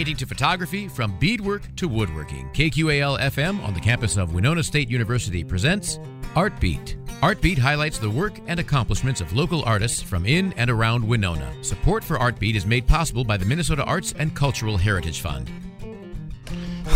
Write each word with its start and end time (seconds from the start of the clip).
painting 0.00 0.16
to 0.16 0.24
photography, 0.24 0.88
from 0.88 1.14
beadwork 1.18 1.60
to 1.76 1.86
woodworking. 1.86 2.48
KQAL 2.54 3.20
FM 3.20 3.62
on 3.62 3.74
the 3.74 3.80
campus 3.80 4.16
of 4.16 4.32
Winona 4.32 4.62
State 4.62 4.88
University 4.88 5.44
presents 5.44 5.98
Artbeat. 6.34 6.96
Artbeat 7.20 7.58
highlights 7.58 7.98
the 7.98 8.08
work 8.08 8.40
and 8.46 8.58
accomplishments 8.58 9.20
of 9.20 9.34
local 9.34 9.62
artists 9.64 10.00
from 10.00 10.24
in 10.24 10.54
and 10.54 10.70
around 10.70 11.06
Winona. 11.06 11.52
Support 11.62 12.02
for 12.02 12.16
Artbeat 12.16 12.54
is 12.54 12.64
made 12.64 12.86
possible 12.86 13.24
by 13.24 13.36
the 13.36 13.44
Minnesota 13.44 13.84
Arts 13.84 14.14
and 14.18 14.34
Cultural 14.34 14.78
Heritage 14.78 15.20
Fund. 15.20 15.50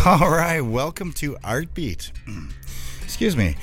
All 0.07 0.31
right, 0.31 0.63
welcome 0.63 1.13
to 1.13 1.35
Artbeat. 1.45 2.11
Excuse 3.03 3.37
me. 3.37 3.55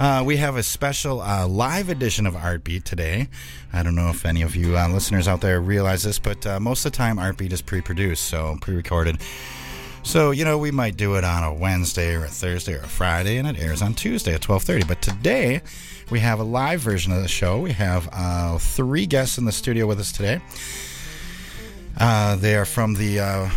Uh, 0.00 0.22
we 0.24 0.38
have 0.38 0.56
a 0.56 0.62
special 0.62 1.20
uh, 1.20 1.46
live 1.46 1.90
edition 1.90 2.26
of 2.26 2.32
Artbeat 2.32 2.84
today. 2.84 3.28
I 3.70 3.82
don't 3.82 3.94
know 3.94 4.08
if 4.08 4.24
any 4.24 4.40
of 4.40 4.56
you 4.56 4.78
uh, 4.78 4.88
listeners 4.88 5.28
out 5.28 5.42
there 5.42 5.60
realize 5.60 6.04
this, 6.04 6.18
but 6.18 6.46
uh, 6.46 6.58
most 6.58 6.86
of 6.86 6.92
the 6.92 6.96
time 6.96 7.18
Artbeat 7.18 7.52
is 7.52 7.60
pre-produced, 7.60 8.24
so 8.24 8.56
pre-recorded. 8.62 9.20
So 10.02 10.30
you 10.30 10.46
know 10.46 10.56
we 10.56 10.70
might 10.70 10.96
do 10.96 11.16
it 11.16 11.24
on 11.24 11.44
a 11.44 11.52
Wednesday 11.52 12.14
or 12.14 12.24
a 12.24 12.28
Thursday 12.28 12.76
or 12.76 12.80
a 12.80 12.88
Friday, 12.88 13.36
and 13.36 13.46
it 13.46 13.60
airs 13.60 13.82
on 13.82 13.92
Tuesday 13.92 14.32
at 14.32 14.40
twelve 14.40 14.62
thirty. 14.62 14.84
But 14.84 15.02
today 15.02 15.60
we 16.10 16.20
have 16.20 16.40
a 16.40 16.44
live 16.44 16.80
version 16.80 17.12
of 17.12 17.20
the 17.20 17.28
show. 17.28 17.60
We 17.60 17.72
have 17.72 18.08
uh, 18.10 18.56
three 18.56 19.04
guests 19.04 19.36
in 19.36 19.44
the 19.44 19.52
studio 19.52 19.86
with 19.86 20.00
us 20.00 20.12
today. 20.12 20.40
Uh, 21.98 22.36
they 22.36 22.56
are 22.56 22.64
from 22.64 22.94
the 22.94 23.50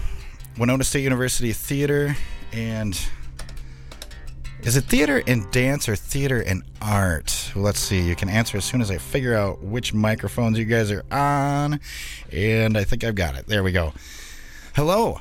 Winona 0.58 0.84
State 0.84 1.04
University 1.04 1.54
Theater 1.54 2.18
and 2.52 3.02
is 4.64 4.78
it 4.78 4.86
theater 4.86 5.22
and 5.28 5.50
dance 5.52 5.90
or 5.90 5.96
theater 5.96 6.40
and 6.42 6.64
art? 6.82 7.52
Well, 7.54 7.66
let's 7.66 7.80
see. 7.80 8.00
You 8.02 8.16
can 8.16 8.30
answer 8.30 8.58
as 8.58 8.66
soon 8.66 8.82
as 8.82 8.90
I 8.90 8.98
figure 8.98 9.36
out 9.36 9.62
which 9.62 9.94
microphones 9.94 10.58
you 10.58 10.66
guys 10.66 10.90
are 10.90 11.04
on. 11.12 11.80
And 12.32 12.78
I 12.78 12.84
think 12.86 13.04
I've 13.04 13.16
got 13.16 13.36
it. 13.36 13.48
There 13.48 13.62
we 13.62 13.74
go. 13.74 13.94
Hello. 14.76 15.20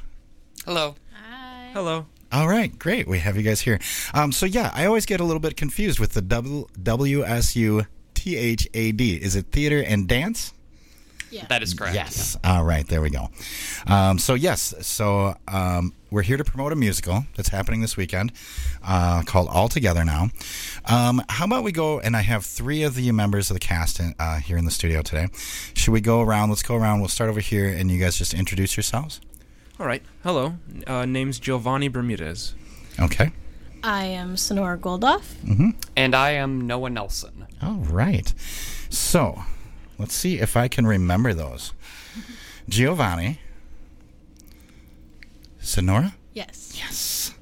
Hello. 0.64 0.94
Hi. 1.12 1.70
Hello. 1.72 2.06
All 2.30 2.48
right, 2.48 2.78
great. 2.78 3.06
We 3.06 3.18
have 3.18 3.36
you 3.36 3.42
guys 3.42 3.60
here. 3.60 3.78
Um, 4.14 4.32
so 4.32 4.46
yeah, 4.46 4.70
I 4.74 4.86
always 4.86 5.06
get 5.06 5.20
a 5.20 5.24
little 5.24 5.40
bit 5.40 5.56
confused 5.56 5.98
with 5.98 6.12
the 6.12 6.22
W 6.22 7.24
S 7.24 7.56
U 7.56 7.86
T 8.14 8.36
H 8.36 8.68
A 8.72 8.92
D. 8.92 9.16
Is 9.16 9.36
it 9.36 9.46
theater 9.52 9.82
and 9.82 10.08
dance? 10.08 10.54
Yeah. 11.32 11.46
That 11.46 11.62
is 11.62 11.72
correct. 11.72 11.94
Yes. 11.94 12.36
All 12.44 12.62
right. 12.62 12.86
There 12.86 13.00
we 13.00 13.08
go. 13.08 13.30
Um, 13.86 14.18
so 14.18 14.34
yes. 14.34 14.74
So 14.82 15.34
um, 15.48 15.94
we're 16.10 16.22
here 16.22 16.36
to 16.36 16.44
promote 16.44 16.72
a 16.72 16.76
musical 16.76 17.24
that's 17.36 17.48
happening 17.48 17.80
this 17.80 17.96
weekend 17.96 18.32
uh, 18.86 19.22
called 19.22 19.48
All 19.48 19.68
Together 19.68 20.04
Now. 20.04 20.28
Um, 20.84 21.22
how 21.30 21.46
about 21.46 21.64
we 21.64 21.72
go? 21.72 22.00
And 22.00 22.14
I 22.14 22.20
have 22.20 22.44
three 22.44 22.82
of 22.82 22.94
the 22.94 23.10
members 23.12 23.50
of 23.50 23.54
the 23.54 23.60
cast 23.60 23.98
in, 23.98 24.14
uh, 24.18 24.40
here 24.40 24.58
in 24.58 24.66
the 24.66 24.70
studio 24.70 25.00
today. 25.00 25.28
Should 25.74 25.92
we 25.92 26.02
go 26.02 26.20
around? 26.20 26.50
Let's 26.50 26.62
go 26.62 26.76
around. 26.76 27.00
We'll 27.00 27.08
start 27.08 27.30
over 27.30 27.40
here, 27.40 27.66
and 27.66 27.90
you 27.90 27.98
guys 27.98 28.18
just 28.18 28.34
introduce 28.34 28.76
yourselves. 28.76 29.20
All 29.80 29.86
right. 29.86 30.02
Hello. 30.22 30.56
Uh, 30.86 31.06
name's 31.06 31.38
Giovanni 31.40 31.88
Bermudez. 31.88 32.54
Okay. 33.00 33.32
I 33.82 34.04
am 34.04 34.36
Sonora 34.36 34.76
Goldoff. 34.78 35.34
Mm-hmm. 35.44 35.70
And 35.96 36.14
I 36.14 36.32
am 36.32 36.66
Noah 36.66 36.90
Nelson. 36.90 37.46
All 37.62 37.76
right. 37.76 38.32
So 38.90 39.42
let's 40.02 40.14
see 40.14 40.40
if 40.40 40.56
I 40.56 40.66
can 40.66 40.84
remember 40.84 41.32
those. 41.32 41.72
Giovanni. 42.68 43.38
Sonora? 45.60 46.16
Yes. 46.32 46.72
Yes. 46.76 47.34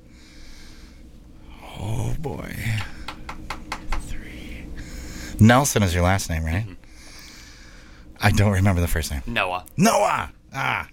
Oh 1.78 2.14
boy. 2.18 2.54
Three. 4.02 4.66
Nelson 5.40 5.82
is 5.82 5.94
your 5.94 6.02
last 6.02 6.28
name, 6.28 6.44
right? 6.44 6.66
I 8.20 8.30
don't 8.30 8.52
remember 8.52 8.82
the 8.82 8.88
first 8.88 9.10
name. 9.10 9.22
Noah. 9.26 9.64
Noah. 9.78 10.30
Ah. 10.52 10.88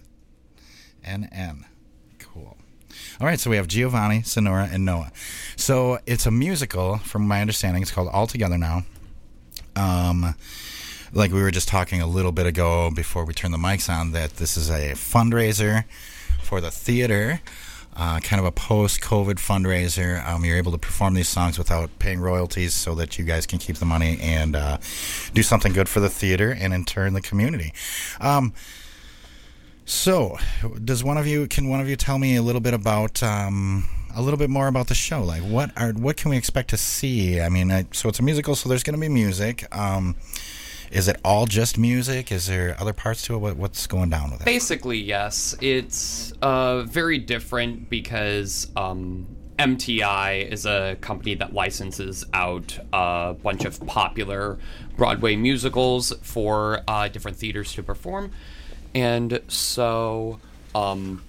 N 1.03 1.27
N. 1.33 1.65
Cool. 2.19 2.55
All 3.19 3.27
right, 3.27 3.41
so 3.41 3.49
we 3.49 3.57
have 3.57 3.67
Giovanni, 3.67 4.21
Sonora, 4.21 4.69
and 4.71 4.85
Noah. 4.85 5.11
So 5.57 5.99
it's 6.05 6.25
a 6.25 6.31
musical, 6.31 6.99
from 6.99 7.27
my 7.27 7.41
understanding. 7.41 7.81
It's 7.81 7.91
called 7.91 8.07
All 8.07 8.25
Together 8.25 8.57
Now. 8.57 8.83
Um, 9.75 10.33
like 11.13 11.31
we 11.31 11.41
were 11.41 11.51
just 11.51 11.67
talking 11.67 12.01
a 12.01 12.07
little 12.07 12.31
bit 12.31 12.45
ago 12.45 12.91
before 12.91 13.25
we 13.25 13.33
turned 13.33 13.53
the 13.53 13.57
mics 13.57 13.89
on, 13.89 14.11
that 14.11 14.37
this 14.37 14.57
is 14.57 14.69
a 14.69 14.91
fundraiser 14.93 15.85
for 16.41 16.61
the 16.61 16.71
theater, 16.71 17.41
uh, 17.95 18.19
kind 18.19 18.39
of 18.39 18.45
a 18.45 18.51
post-COVID 18.51 19.35
fundraiser. 19.35 20.25
Um, 20.27 20.45
you're 20.45 20.57
able 20.57 20.71
to 20.71 20.77
perform 20.77 21.13
these 21.13 21.27
songs 21.27 21.57
without 21.57 21.89
paying 21.99 22.19
royalties, 22.19 22.73
so 22.73 22.95
that 22.95 23.17
you 23.17 23.25
guys 23.25 23.45
can 23.45 23.59
keep 23.59 23.77
the 23.77 23.85
money 23.85 24.19
and 24.21 24.55
uh, 24.55 24.77
do 25.33 25.43
something 25.43 25.73
good 25.73 25.89
for 25.89 25.99
the 25.99 26.09
theater 26.09 26.55
and 26.57 26.73
in 26.73 26.85
turn 26.85 27.13
the 27.13 27.21
community. 27.21 27.73
Um, 28.19 28.53
so, 29.85 30.37
does 30.83 31.01
one 31.03 31.17
of 31.17 31.25
you 31.25 31.47
can 31.47 31.69
one 31.69 31.79
of 31.79 31.87
you 31.87 31.95
tell 31.95 32.19
me 32.19 32.35
a 32.35 32.41
little 32.41 32.59
bit 32.59 32.73
about 32.73 33.23
um, 33.23 33.87
a 34.13 34.21
little 34.21 34.37
bit 34.37 34.49
more 34.49 34.67
about 34.67 34.87
the 34.87 34.95
show? 34.95 35.23
Like, 35.23 35.41
what 35.43 35.71
are 35.77 35.91
what 35.93 36.17
can 36.17 36.29
we 36.29 36.37
expect 36.37 36.69
to 36.71 36.77
see? 36.77 37.39
I 37.39 37.47
mean, 37.47 37.71
I, 37.71 37.85
so 37.93 38.09
it's 38.09 38.19
a 38.19 38.23
musical, 38.23 38.55
so 38.55 38.67
there's 38.67 38.83
going 38.83 38.95
to 38.95 38.99
be 38.99 39.07
music. 39.07 39.65
Um, 39.73 40.15
is 40.91 41.07
it 41.07 41.19
all 41.23 41.45
just 41.45 41.77
music? 41.77 42.31
Is 42.31 42.47
there 42.47 42.75
other 42.79 42.93
parts 42.93 43.23
to 43.23 43.35
it? 43.35 43.37
What, 43.39 43.57
what's 43.57 43.87
going 43.87 44.09
down 44.09 44.31
with 44.31 44.41
it? 44.41 44.45
Basically, 44.45 44.97
yes. 44.97 45.55
It's 45.61 46.31
uh, 46.41 46.83
very 46.83 47.17
different 47.17 47.89
because 47.89 48.67
um, 48.75 49.27
MTI 49.59 50.49
is 50.49 50.65
a 50.65 50.97
company 51.01 51.35
that 51.35 51.53
licenses 51.53 52.25
out 52.33 52.77
a 52.93 53.35
bunch 53.41 53.65
of 53.65 53.85
popular 53.87 54.59
Broadway 54.95 55.35
musicals 55.35 56.13
for 56.21 56.81
uh, 56.87 57.07
different 57.07 57.37
theaters 57.37 57.73
to 57.73 57.83
perform. 57.83 58.31
And 58.93 59.41
so, 59.47 60.39
um, 60.73 61.23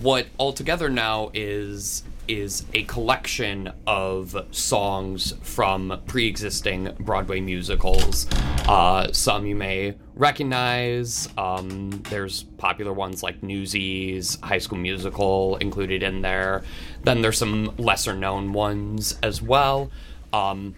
what 0.00 0.26
All 0.38 0.52
Together 0.52 0.88
Now 0.88 1.30
is 1.34 2.02
is 2.28 2.64
a 2.72 2.84
collection 2.84 3.72
of 3.86 4.46
songs 4.52 5.34
from 5.42 6.00
pre-existing 6.06 6.94
Broadway 7.00 7.40
musicals. 7.40 8.26
Uh, 8.68 9.12
some 9.12 9.44
you 9.46 9.56
may 9.56 9.94
recognize. 10.14 11.28
Um, 11.36 11.90
there's 12.10 12.44
popular 12.58 12.92
ones 12.92 13.22
like 13.22 13.42
Newsies, 13.42 14.38
High 14.42 14.58
School 14.58 14.78
Musical 14.78 15.56
included 15.56 16.02
in 16.02 16.22
there. 16.22 16.62
Then 17.02 17.22
there's 17.22 17.38
some 17.38 17.74
lesser-known 17.76 18.52
ones 18.52 19.18
as 19.22 19.42
well. 19.42 19.90
Um, 20.32 20.74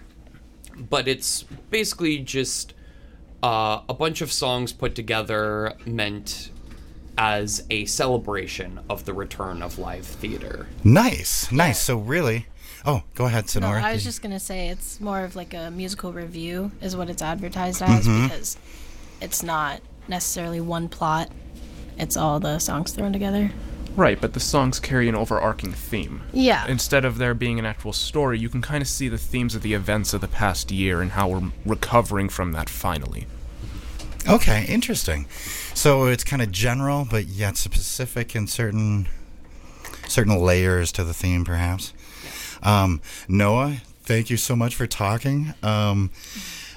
but 0.76 1.06
it's 1.06 1.44
basically 1.70 2.18
just 2.18 2.74
uh, 3.42 3.82
a 3.88 3.94
bunch 3.94 4.22
of 4.22 4.32
songs 4.32 4.72
put 4.72 4.94
together 4.94 5.74
meant 5.84 6.50
as 7.16 7.64
a 7.70 7.84
celebration 7.84 8.80
of 8.90 9.04
the 9.04 9.12
return 9.12 9.62
of 9.62 9.78
live 9.78 10.04
theater. 10.04 10.66
Nice, 10.82 11.52
nice. 11.52 11.80
So 11.80 11.96
really, 11.96 12.46
oh, 12.86 13.02
go 13.14 13.26
ahead, 13.26 13.48
Sonora. 13.48 13.80
No, 13.80 13.86
I 13.86 13.92
was 13.92 14.04
just 14.04 14.22
gonna 14.22 14.40
say 14.40 14.68
it's 14.68 15.00
more 15.00 15.24
of 15.24 15.36
like 15.36 15.54
a 15.54 15.70
musical 15.70 16.12
revue 16.12 16.70
is 16.80 16.96
what 16.96 17.08
it's 17.10 17.22
advertised 17.22 17.82
as 17.82 18.06
Mm-hmm. 18.06 18.24
because 18.28 18.56
it's 19.20 19.42
not 19.42 19.80
necessarily 20.08 20.60
one 20.60 20.88
plot. 20.88 21.30
It's 21.96 22.16
all 22.16 22.40
the 22.40 22.58
songs 22.58 22.92
thrown 22.92 23.12
together. 23.12 23.50
Right, 23.96 24.20
but 24.20 24.32
the 24.32 24.40
songs 24.40 24.80
carry 24.80 25.08
an 25.08 25.14
overarching 25.14 25.72
theme. 25.72 26.22
Yeah. 26.32 26.66
Instead 26.66 27.04
of 27.04 27.18
there 27.18 27.32
being 27.32 27.60
an 27.60 27.64
actual 27.64 27.92
story, 27.92 28.40
you 28.40 28.48
can 28.48 28.60
kind 28.60 28.82
of 28.82 28.88
see 28.88 29.08
the 29.08 29.18
themes 29.18 29.54
of 29.54 29.62
the 29.62 29.72
events 29.72 30.12
of 30.12 30.20
the 30.20 30.26
past 30.26 30.72
year 30.72 31.00
and 31.00 31.12
how 31.12 31.28
we're 31.28 31.52
recovering 31.64 32.28
from 32.28 32.50
that 32.52 32.68
finally. 32.68 33.28
Okay, 34.28 34.64
interesting. 34.68 35.26
So 35.74 36.06
it's 36.06 36.24
kind 36.24 36.42
of 36.42 36.50
general, 36.50 37.06
but 37.08 37.26
yet 37.26 37.56
specific 37.56 38.34
in 38.34 38.46
certain 38.48 39.06
certain 40.08 40.36
layers 40.38 40.90
to 40.92 41.04
the 41.04 41.14
theme, 41.14 41.44
perhaps. 41.44 41.92
Um, 42.64 43.00
Noah, 43.28 43.76
thank 44.02 44.30
you 44.30 44.36
so 44.36 44.56
much 44.56 44.74
for 44.74 44.86
talking. 44.86 45.54
Um, 45.62 46.10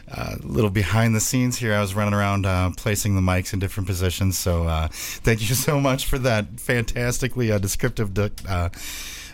a 0.10 0.38
little 0.42 0.70
behind 0.70 1.16
the 1.16 1.20
scenes 1.20 1.58
here, 1.58 1.74
I 1.74 1.82
was 1.82 1.94
running 1.94 2.14
around 2.14 2.46
uh, 2.46 2.72
placing 2.78 3.16
the 3.16 3.22
mics 3.22 3.54
in 3.54 3.60
different 3.60 3.88
positions. 3.88 4.38
So 4.38 4.64
uh, 4.64 4.88
thank 4.92 5.42
you 5.42 5.56
so 5.56 5.80
much 5.80 6.06
for 6.06 6.18
that 6.20 6.60
fantastically 6.60 7.52
uh, 7.52 7.58
descriptive. 7.58 8.14
De- 8.14 8.32
uh, 8.48 8.70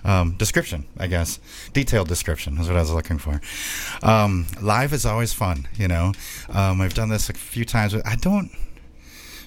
um, 0.06 0.34
description, 0.34 0.86
I 0.98 1.08
guess. 1.08 1.40
Detailed 1.72 2.10
description 2.10 2.58
is 2.58 2.68
what 2.68 2.76
I 2.76 2.82
was 2.82 2.92
looking 2.92 3.18
for. 3.18 3.40
Um, 4.02 4.48
live 4.62 4.92
is 4.92 5.06
always 5.06 5.32
fun, 5.32 5.70
you 5.78 5.88
know. 5.88 6.12
Um, 6.50 6.82
I've 6.82 6.94
done 6.94 7.08
this 7.08 7.30
a 7.30 7.34
few 7.34 7.64
times. 7.64 7.96
I 7.96 8.16
don't. 8.18 8.52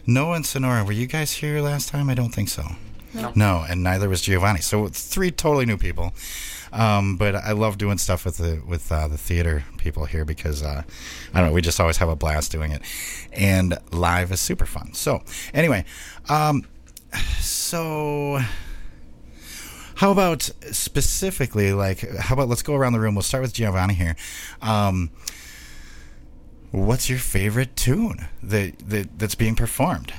Noah 0.06 0.36
and 0.36 0.46
Sonora, 0.46 0.84
were 0.84 0.92
you 0.92 1.06
guys 1.06 1.32
here 1.32 1.60
last 1.60 1.88
time? 1.90 2.08
I 2.08 2.14
don't 2.14 2.34
think 2.34 2.48
so. 2.48 2.64
No. 3.12 3.32
No, 3.34 3.66
and 3.68 3.82
neither 3.82 4.08
was 4.08 4.22
Giovanni. 4.22 4.60
So 4.60 4.88
three 4.88 5.30
totally 5.30 5.66
new 5.66 5.76
people. 5.76 6.14
Um, 6.76 7.16
but 7.16 7.34
I 7.34 7.52
love 7.52 7.78
doing 7.78 7.96
stuff 7.96 8.26
with 8.26 8.36
the 8.36 8.62
with 8.66 8.92
uh, 8.92 9.08
the 9.08 9.16
theater 9.16 9.64
people 9.78 10.04
here 10.04 10.26
because 10.26 10.62
uh, 10.62 10.82
I 11.32 11.40
don't 11.40 11.48
know. 11.48 11.54
We 11.54 11.62
just 11.62 11.80
always 11.80 11.96
have 11.96 12.10
a 12.10 12.16
blast 12.16 12.52
doing 12.52 12.70
it, 12.70 12.82
and 13.32 13.78
live 13.92 14.30
is 14.30 14.40
super 14.40 14.66
fun. 14.66 14.92
So 14.92 15.22
anyway, 15.54 15.86
um, 16.28 16.66
so 17.38 18.40
how 19.96 20.12
about 20.12 20.50
specifically 20.70 21.72
like 21.72 22.00
how 22.18 22.34
about 22.34 22.48
let's 22.48 22.62
go 22.62 22.74
around 22.74 22.92
the 22.92 23.00
room. 23.00 23.14
We'll 23.14 23.22
start 23.22 23.42
with 23.42 23.54
Giovanni 23.54 23.94
here. 23.94 24.14
Um, 24.60 25.10
what's 26.72 27.08
your 27.08 27.18
favorite 27.18 27.74
tune 27.74 28.26
that, 28.42 28.78
that 28.80 29.18
that's 29.18 29.34
being 29.34 29.56
performed? 29.56 30.12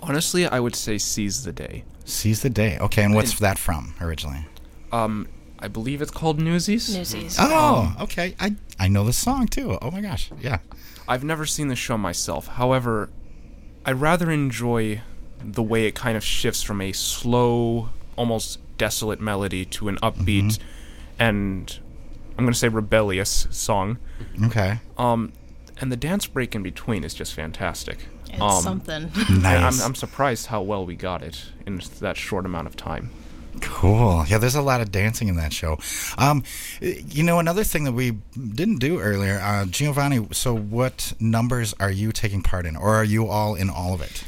Honestly, 0.00 0.44
I 0.44 0.58
would 0.58 0.74
say 0.74 0.98
Seize 0.98 1.44
the 1.44 1.52
Day. 1.52 1.84
Seize 2.04 2.42
the 2.42 2.50
day. 2.50 2.78
Okay, 2.80 3.04
and 3.04 3.14
what's 3.14 3.38
that 3.38 3.58
from 3.58 3.94
originally? 4.00 4.44
Um, 4.92 5.28
I 5.64 5.68
believe 5.68 6.02
it's 6.02 6.10
called 6.10 6.38
Newsies. 6.38 6.94
Newsies. 6.94 7.36
Oh, 7.40 7.96
okay. 8.02 8.34
I 8.38 8.56
I 8.78 8.88
know 8.88 9.02
the 9.04 9.14
song 9.14 9.48
too. 9.48 9.78
Oh 9.80 9.90
my 9.90 10.02
gosh. 10.02 10.30
Yeah. 10.38 10.58
I've 11.08 11.24
never 11.24 11.46
seen 11.46 11.68
the 11.68 11.76
show 11.76 11.96
myself. 11.96 12.48
However, 12.48 13.08
I 13.86 13.92
rather 13.92 14.30
enjoy 14.30 15.00
the 15.42 15.62
way 15.62 15.86
it 15.86 15.94
kind 15.94 16.18
of 16.18 16.24
shifts 16.24 16.62
from 16.62 16.82
a 16.82 16.92
slow, 16.92 17.88
almost 18.16 18.58
desolate 18.76 19.20
melody 19.20 19.64
to 19.64 19.88
an 19.88 19.96
upbeat 19.96 20.58
and 21.18 21.78
I'm 22.36 22.44
going 22.44 22.52
to 22.52 22.58
say 22.58 22.68
rebellious 22.68 23.46
song. 23.50 23.98
Okay. 24.44 24.80
Um, 24.98 25.32
and 25.80 25.90
the 25.90 25.96
dance 25.96 26.26
break 26.26 26.54
in 26.54 26.62
between 26.62 27.04
is 27.04 27.14
just 27.14 27.32
fantastic. 27.32 28.08
It's 28.28 28.40
um, 28.40 28.62
something. 28.62 29.10
Nice. 29.30 29.80
I'm, 29.80 29.86
I'm 29.86 29.94
surprised 29.94 30.46
how 30.46 30.60
well 30.60 30.84
we 30.84 30.94
got 30.94 31.22
it 31.22 31.42
in 31.66 31.80
that 32.00 32.18
short 32.18 32.44
amount 32.44 32.66
of 32.66 32.76
time. 32.76 33.10
Cool. 33.60 34.24
Yeah, 34.26 34.38
there's 34.38 34.54
a 34.54 34.62
lot 34.62 34.80
of 34.80 34.90
dancing 34.90 35.28
in 35.28 35.36
that 35.36 35.52
show. 35.52 35.78
Um, 36.18 36.42
you 36.80 37.22
know, 37.22 37.38
another 37.38 37.64
thing 37.64 37.84
that 37.84 37.92
we 37.92 38.12
didn't 38.36 38.78
do 38.78 39.00
earlier, 39.00 39.38
uh, 39.42 39.66
Giovanni. 39.66 40.26
So, 40.32 40.54
what 40.56 41.12
numbers 41.20 41.74
are 41.78 41.90
you 41.90 42.12
taking 42.12 42.42
part 42.42 42.66
in, 42.66 42.76
or 42.76 42.94
are 42.94 43.04
you 43.04 43.26
all 43.28 43.54
in 43.54 43.70
all 43.70 43.94
of 43.94 44.00
it? 44.00 44.24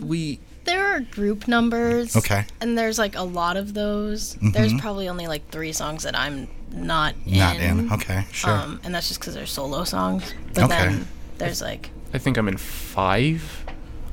We 0.00 0.40
there 0.64 0.86
are 0.86 1.00
group 1.00 1.48
numbers. 1.48 2.14
Okay. 2.16 2.44
And 2.60 2.76
there's 2.76 2.98
like 2.98 3.16
a 3.16 3.22
lot 3.22 3.56
of 3.56 3.74
those. 3.74 4.36
There's 4.40 4.74
probably 4.74 5.08
only 5.08 5.26
like 5.26 5.48
three 5.50 5.72
songs 5.72 6.02
that 6.04 6.14
I'm 6.16 6.48
not 6.72 7.14
in. 7.26 7.32
Mm-hmm. 7.32 7.38
Not 7.38 7.56
in. 7.60 7.92
Okay, 7.94 8.24
sure. 8.32 8.50
Um, 8.50 8.80
and 8.84 8.94
that's 8.94 9.08
just 9.08 9.18
because 9.20 9.34
they're 9.34 9.46
solo 9.46 9.84
songs. 9.84 10.34
But 10.54 10.64
Okay. 10.64 10.76
then 10.76 11.08
there's 11.38 11.62
like 11.62 11.90
I 12.12 12.18
think 12.18 12.36
I'm 12.36 12.48
in 12.48 12.56
five. 12.58 13.64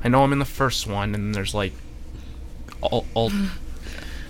I 0.02 0.08
know 0.08 0.22
I'm 0.22 0.32
in 0.32 0.38
the 0.38 0.44
first 0.44 0.86
one, 0.86 1.14
and 1.14 1.34
there's 1.34 1.54
like 1.54 1.72
all. 2.86 3.06
all 3.14 3.30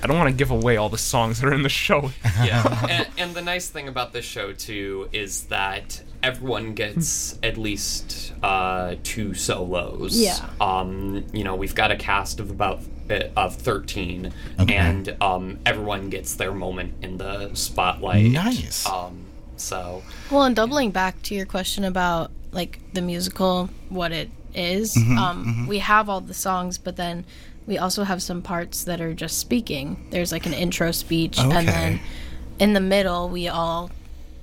I 0.03 0.07
don't 0.09 0.19
want 0.19 0.29
to 0.31 0.37
give 0.37 0.51
away 0.51 0.77
all 0.77 0.89
the 0.91 0.99
songs 0.99 1.41
that 1.41 1.49
are 1.49 1.55
in 1.55 1.63
the 1.63 1.69
show. 1.71 2.11
yeah 2.45 2.87
and, 2.89 3.09
and 3.19 3.35
the 3.35 3.43
nice 3.43 3.69
thing 3.69 3.89
about 3.89 4.13
this 4.13 4.25
show 4.25 4.53
too 4.53 5.09
is 5.13 5.45
that 5.45 6.03
everyone 6.23 6.75
gets 6.75 7.39
at 7.43 7.57
least 7.57 8.33
uh, 8.43 8.95
two 9.03 9.33
solos 9.35 10.17
Yeah. 10.19 10.37
um 10.61 11.25
you 11.33 11.45
know 11.45 11.57
we've 11.57 11.75
got 11.75 11.91
a 11.91 11.97
cast 11.97 12.41
of 12.41 12.51
about 12.51 12.81
uh, 13.11 13.21
of 13.37 13.57
13 13.57 14.33
Okay. 14.61 14.75
and 14.75 15.17
um 15.23 15.59
everyone 15.65 16.11
gets 16.11 16.35
their 16.35 16.53
moment 16.53 16.95
in 17.03 17.17
the 17.17 17.51
spotlight 17.55 18.31
Nice. 18.31 18.87
um 18.87 19.25
so 19.57 20.03
Well, 20.31 20.43
and 20.45 20.55
doubling 20.55 20.91
back 20.91 21.23
to 21.23 21.35
your 21.35 21.47
question 21.47 21.83
about 21.85 22.31
like 22.53 22.79
the 22.93 23.01
musical, 23.03 23.71
what 23.89 24.13
it 24.13 24.31
is, 24.55 24.95
Mm-hmm, 24.95 25.19
um, 25.19 25.67
we 25.67 25.79
have 25.81 26.09
all 26.09 26.21
the 26.23 26.35
songs, 26.35 26.79
but 26.79 26.97
then 26.97 27.25
we 27.67 27.79
also 27.79 28.05
have 28.05 28.23
some 28.23 28.43
parts 28.43 28.85
that 28.85 29.01
are 29.01 29.15
just 29.15 29.39
speaking. 29.39 30.07
There's 30.11 30.33
like 30.33 30.47
an 30.47 30.55
intro 30.55 30.91
speech, 30.93 31.39
Okay. 31.39 31.57
and 31.57 31.69
then 31.69 32.01
in 32.59 32.73
the 32.73 32.81
middle, 32.81 33.29
we 33.29 33.49
all 33.49 33.91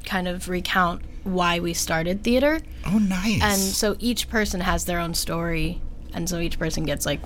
kind 0.05 0.27
of 0.27 0.49
recount 0.49 1.01
why 1.23 1.59
we 1.59 1.73
started 1.73 2.23
theater. 2.23 2.59
oh, 2.85 2.99
nice. 2.99 3.41
And 3.41 3.57
so 3.59 3.95
each 3.99 4.29
person 4.29 4.59
has 4.59 4.85
their 4.85 4.99
own 4.99 5.13
story, 5.13 5.81
and 6.13 6.27
so 6.29 6.39
each 6.39 6.59
person 6.59 6.83
gets 6.83 7.05
like 7.05 7.21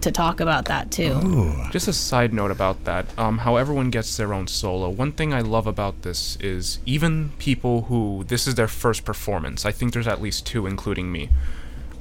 to 0.00 0.10
talk 0.10 0.40
about 0.40 0.64
that 0.64 0.90
too. 0.90 1.12
Ooh. 1.24 1.54
Just 1.70 1.86
a 1.86 1.92
side 1.92 2.32
note 2.32 2.50
about 2.50 2.82
that. 2.86 3.06
Um, 3.16 3.38
how 3.38 3.54
everyone 3.54 3.90
gets 3.90 4.16
their 4.16 4.34
own 4.34 4.48
solo. 4.48 4.90
One 4.90 5.12
thing 5.12 5.32
I 5.32 5.40
love 5.42 5.68
about 5.68 6.02
this 6.02 6.36
is 6.40 6.80
even 6.84 7.30
people 7.38 7.82
who 7.82 8.24
this 8.26 8.48
is 8.48 8.56
their 8.56 8.66
first 8.66 9.04
performance. 9.04 9.64
I 9.64 9.70
think 9.70 9.92
there's 9.92 10.08
at 10.08 10.20
least 10.20 10.44
two, 10.44 10.66
including 10.66 11.12
me. 11.12 11.28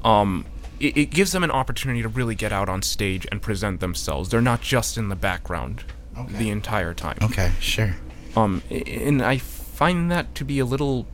Um, 0.03 0.45
it, 0.81 0.97
it 0.97 1.09
gives 1.11 1.31
them 1.31 1.43
an 1.43 1.51
opportunity 1.51 2.01
to 2.01 2.09
really 2.09 2.35
get 2.35 2.51
out 2.51 2.69
on 2.69 2.81
stage 2.81 3.27
and 3.31 3.41
present 3.41 3.79
themselves. 3.79 4.29
They're 4.29 4.41
not 4.41 4.61
just 4.61 4.97
in 4.97 5.09
the 5.09 5.15
background 5.15 5.83
the 6.27 6.49
entire 6.49 6.93
time. 6.93 7.17
Okay, 7.21 7.51
sure. 7.59 7.95
Um, 8.35 8.61
and 8.69 9.21
I 9.21 9.37
find 9.37 10.11
that 10.11 10.35
to 10.35 10.45
be 10.45 10.59
a 10.59 10.65
little 10.65 11.07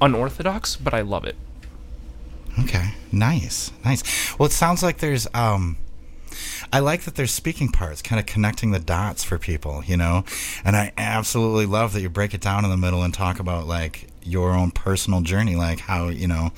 unorthodox, 0.00 0.76
but 0.76 0.94
I 0.94 1.00
love 1.00 1.24
it. 1.24 1.36
Okay, 2.60 2.94
nice, 3.12 3.70
nice. 3.84 4.38
Well, 4.38 4.46
it 4.46 4.52
sounds 4.52 4.82
like 4.82 4.98
there's 4.98 5.28
um, 5.32 5.76
I 6.72 6.80
like 6.80 7.02
that 7.02 7.14
there's 7.14 7.30
speaking 7.30 7.70
parts, 7.70 8.02
kind 8.02 8.18
of 8.18 8.26
connecting 8.26 8.72
the 8.72 8.78
dots 8.78 9.22
for 9.24 9.38
people, 9.38 9.82
you 9.84 9.96
know. 9.96 10.24
And 10.64 10.76
I 10.76 10.92
absolutely 10.98 11.66
love 11.66 11.92
that 11.92 12.00
you 12.00 12.08
break 12.08 12.34
it 12.34 12.40
down 12.40 12.64
in 12.64 12.70
the 12.70 12.76
middle 12.76 13.02
and 13.02 13.14
talk 13.14 13.38
about 13.38 13.66
like 13.66 14.08
your 14.22 14.52
own 14.52 14.70
personal 14.70 15.20
journey, 15.20 15.56
like 15.56 15.80
how 15.80 16.08
you 16.08 16.26
know 16.26 16.52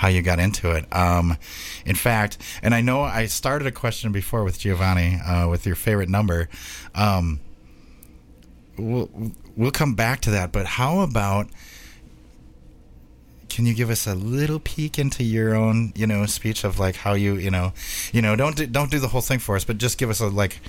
how 0.00 0.08
you 0.08 0.22
got 0.22 0.38
into 0.38 0.70
it. 0.70 0.86
Um, 0.96 1.36
in 1.84 1.94
fact, 1.94 2.38
and 2.62 2.74
I 2.74 2.80
know 2.80 3.02
I 3.02 3.26
started 3.26 3.66
a 3.66 3.70
question 3.70 4.12
before 4.12 4.44
with 4.44 4.58
Giovanni 4.58 5.16
uh, 5.16 5.46
with 5.46 5.66
your 5.66 5.74
favorite 5.74 6.08
number. 6.08 6.48
Um, 6.94 7.40
we'll 8.78 9.10
we'll 9.54 9.70
come 9.70 9.94
back 9.94 10.22
to 10.22 10.30
that, 10.30 10.52
but 10.52 10.64
how 10.64 11.00
about 11.00 11.48
can 13.50 13.66
you 13.66 13.74
give 13.74 13.90
us 13.90 14.06
a 14.06 14.14
little 14.14 14.58
peek 14.58 14.98
into 14.98 15.22
your 15.22 15.54
own, 15.54 15.92
you 15.94 16.06
know, 16.06 16.24
speech 16.24 16.64
of 16.64 16.78
like 16.78 16.96
how 16.96 17.12
you, 17.12 17.34
you 17.34 17.50
know, 17.50 17.74
you 18.10 18.22
know, 18.22 18.36
don't 18.36 18.56
do, 18.56 18.66
don't 18.66 18.90
do 18.90 19.00
the 19.00 19.08
whole 19.08 19.20
thing 19.20 19.38
for 19.38 19.54
us, 19.54 19.66
but 19.66 19.76
just 19.76 19.98
give 19.98 20.08
us 20.08 20.20
a 20.20 20.28
like 20.28 20.60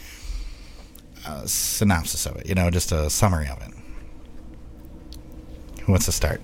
a 1.25 1.47
synopsis 1.47 2.25
of 2.25 2.35
it, 2.35 2.47
you 2.47 2.55
know, 2.55 2.69
just 2.69 2.91
a 2.91 3.09
summary 3.09 3.47
of 3.47 3.61
it. 3.61 3.71
Who 5.83 5.93
wants 5.93 6.07
to 6.07 6.11
start? 6.11 6.41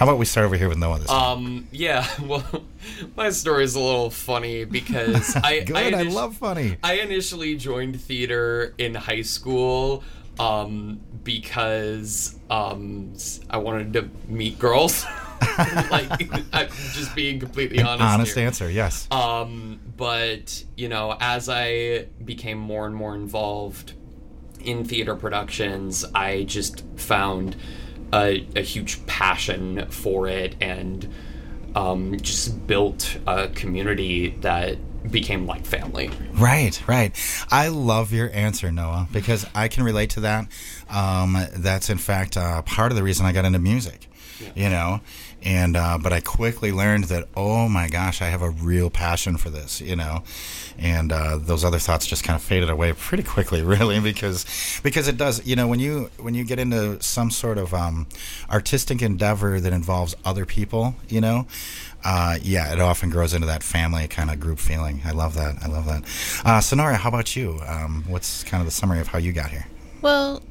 How 0.00 0.06
about 0.06 0.16
we 0.16 0.24
start 0.24 0.46
over 0.46 0.56
here 0.56 0.70
with 0.70 0.78
Noah 0.78 0.98
this 0.98 1.10
time? 1.10 1.20
um 1.20 1.68
yeah 1.72 2.08
well 2.22 2.42
my 3.18 3.28
story 3.28 3.64
is 3.64 3.74
a 3.74 3.80
little 3.80 4.08
funny 4.08 4.64
because 4.64 5.36
i 5.44 5.60
Good, 5.60 5.76
I, 5.76 6.00
I, 6.00 6.02
love 6.04 6.38
funny. 6.38 6.78
I 6.82 7.00
initially 7.00 7.54
joined 7.56 8.00
theater 8.00 8.72
in 8.78 8.94
high 8.94 9.20
school 9.20 10.02
um, 10.38 11.00
because 11.22 12.38
um, 12.48 13.12
I 13.50 13.58
wanted 13.58 13.92
to 13.92 14.08
meet 14.26 14.58
girls. 14.58 15.04
like, 15.90 16.32
I'm 16.54 16.68
just 16.94 17.14
being 17.14 17.38
completely 17.38 17.82
honest. 17.82 18.02
Honest 18.02 18.34
here. 18.36 18.46
answer, 18.46 18.70
yes. 18.70 19.06
Um, 19.10 19.80
but 19.98 20.64
you 20.78 20.88
know, 20.88 21.14
as 21.20 21.50
I 21.50 22.06
became 22.24 22.56
more 22.56 22.86
and 22.86 22.96
more 22.96 23.14
involved 23.14 23.92
in 24.64 24.86
theater 24.86 25.14
productions, 25.14 26.06
I 26.14 26.44
just 26.44 26.84
found 26.96 27.54
a, 28.12 28.46
a 28.56 28.62
huge 28.62 29.04
passion 29.06 29.86
for 29.90 30.28
it 30.28 30.56
and 30.60 31.08
um, 31.74 32.18
just 32.20 32.66
built 32.66 33.16
a 33.26 33.48
community 33.48 34.30
that 34.40 34.78
became 35.10 35.46
like 35.46 35.64
family. 35.64 36.10
Right, 36.32 36.80
right. 36.86 37.16
I 37.50 37.68
love 37.68 38.12
your 38.12 38.30
answer, 38.32 38.70
Noah, 38.70 39.08
because 39.12 39.46
I 39.54 39.68
can 39.68 39.82
relate 39.82 40.10
to 40.10 40.20
that. 40.20 40.46
Um, 40.90 41.38
that's 41.56 41.88
in 41.90 41.98
fact 41.98 42.36
uh, 42.36 42.62
part 42.62 42.92
of 42.92 42.96
the 42.96 43.02
reason 43.02 43.26
I 43.26 43.32
got 43.32 43.44
into 43.44 43.58
music. 43.58 44.08
You 44.54 44.70
know, 44.70 45.00
and 45.42 45.76
uh, 45.76 45.98
but 45.98 46.12
I 46.12 46.20
quickly 46.20 46.72
learned 46.72 47.04
that 47.04 47.28
oh 47.36 47.68
my 47.68 47.88
gosh, 47.88 48.20
I 48.20 48.26
have 48.26 48.42
a 48.42 48.50
real 48.50 48.90
passion 48.90 49.36
for 49.36 49.50
this. 49.50 49.80
You 49.80 49.96
know, 49.96 50.22
and 50.78 51.12
uh, 51.12 51.38
those 51.38 51.64
other 51.64 51.78
thoughts 51.78 52.06
just 52.06 52.24
kind 52.24 52.36
of 52.36 52.42
faded 52.42 52.70
away 52.70 52.92
pretty 52.92 53.22
quickly, 53.22 53.62
really, 53.64 54.00
because 54.00 54.44
because 54.82 55.08
it 55.08 55.16
does. 55.16 55.46
You 55.46 55.56
know, 55.56 55.68
when 55.68 55.80
you 55.80 56.10
when 56.18 56.34
you 56.34 56.44
get 56.44 56.58
into 56.58 57.02
some 57.02 57.30
sort 57.30 57.58
of 57.58 57.72
um, 57.74 58.06
artistic 58.50 59.02
endeavor 59.02 59.60
that 59.60 59.72
involves 59.72 60.14
other 60.24 60.44
people, 60.44 60.94
you 61.08 61.20
know, 61.20 61.46
uh, 62.04 62.38
yeah, 62.42 62.72
it 62.72 62.80
often 62.80 63.10
grows 63.10 63.34
into 63.34 63.46
that 63.46 63.62
family 63.62 64.08
kind 64.08 64.30
of 64.30 64.40
group 64.40 64.58
feeling. 64.58 65.02
I 65.04 65.12
love 65.12 65.34
that. 65.34 65.56
I 65.62 65.68
love 65.68 65.86
that. 65.86 66.02
Uh, 66.44 66.60
Sonora, 66.60 66.96
how 66.96 67.08
about 67.08 67.36
you? 67.36 67.60
Um, 67.66 68.04
what's 68.06 68.44
kind 68.44 68.60
of 68.60 68.66
the 68.66 68.72
summary 68.72 69.00
of 69.00 69.08
how 69.08 69.18
you 69.18 69.32
got 69.32 69.50
here? 69.50 69.66
Well, 70.02 70.42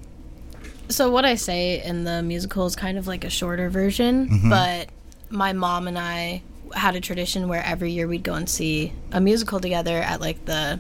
so 0.89 1.10
what 1.12 1.25
I 1.25 1.36
say 1.36 1.84
in 1.84 2.03
the 2.03 2.22
musical 2.24 2.65
is 2.65 2.75
kind 2.75 2.98
of 2.98 3.08
like 3.08 3.24
a 3.24 3.29
shorter 3.29 3.69
version, 3.69 4.27
Mm-hmm. 4.29 4.50
but 4.50 4.89
my 5.29 5.53
mom 5.53 5.88
and 5.88 5.98
I 5.98 6.41
had 6.74 6.96
a 6.96 7.01
tradition 7.01 7.48
where 7.48 7.63
every 7.63 7.91
year 7.91 8.08
we'd 8.08 8.24
go 8.24 8.34
and 8.34 8.50
see 8.50 8.93
a 9.12 9.19
musical 9.22 9.60
together 9.60 9.98
at 9.98 10.19
like 10.22 10.46
the 10.46 10.79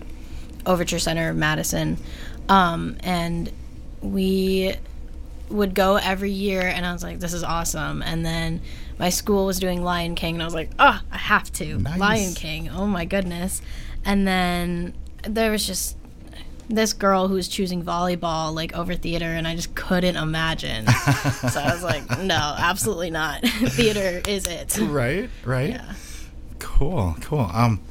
Overture 0.65 0.99
Center 0.99 1.29
of 1.29 1.35
Madison. 1.37 1.97
Um, 2.47 2.97
and 3.01 3.51
we 4.01 4.75
would 5.49 5.73
go 5.73 5.95
every 5.97 6.31
year 6.31 6.61
and 6.61 6.85
I 6.85 6.93
was 6.93 7.03
like, 7.03 7.19
this 7.19 7.33
is 7.33 7.43
awesome. 7.43 8.01
And 8.03 8.25
then 8.25 8.61
my 8.99 9.09
school 9.09 9.45
was 9.47 9.59
doing 9.59 9.83
Lion 9.83 10.13
King 10.15 10.35
and 10.35 10.41
I 10.43 10.45
was 10.45 10.53
like, 10.53 10.69
oh, 10.79 10.99
I 11.11 11.17
have 11.17 11.51
to. 11.53 11.77
Nice. 11.79 11.99
Lion 11.99 12.33
King. 12.33 12.69
Oh 12.69 12.85
my 12.85 13.05
goodness. 13.05 13.61
And 14.05 14.27
then 14.27 14.93
there 15.27 15.49
was 15.51 15.65
just 15.65 15.95
this 16.69 16.93
girl 16.93 17.27
who 17.27 17.33
was 17.33 17.47
choosing 17.47 17.83
volleyball 17.83 18.53
like 18.53 18.73
over 18.77 18.93
theater 18.95 19.25
and 19.25 19.47
I 19.47 19.55
just 19.55 19.73
couldn't 19.75 20.15
imagine. 20.15 20.85
so 20.87 21.59
I 21.59 21.71
was 21.73 21.83
like, 21.83 22.19
no, 22.19 22.55
absolutely 22.57 23.09
not. 23.09 23.41
theater 23.43 24.21
is 24.27 24.45
it. 24.47 24.77
Right, 24.79 25.29
right. 25.43 25.71
Yeah. 25.71 25.93
Cool, 26.59 27.15
cool. 27.21 27.49
Um, 27.51 27.81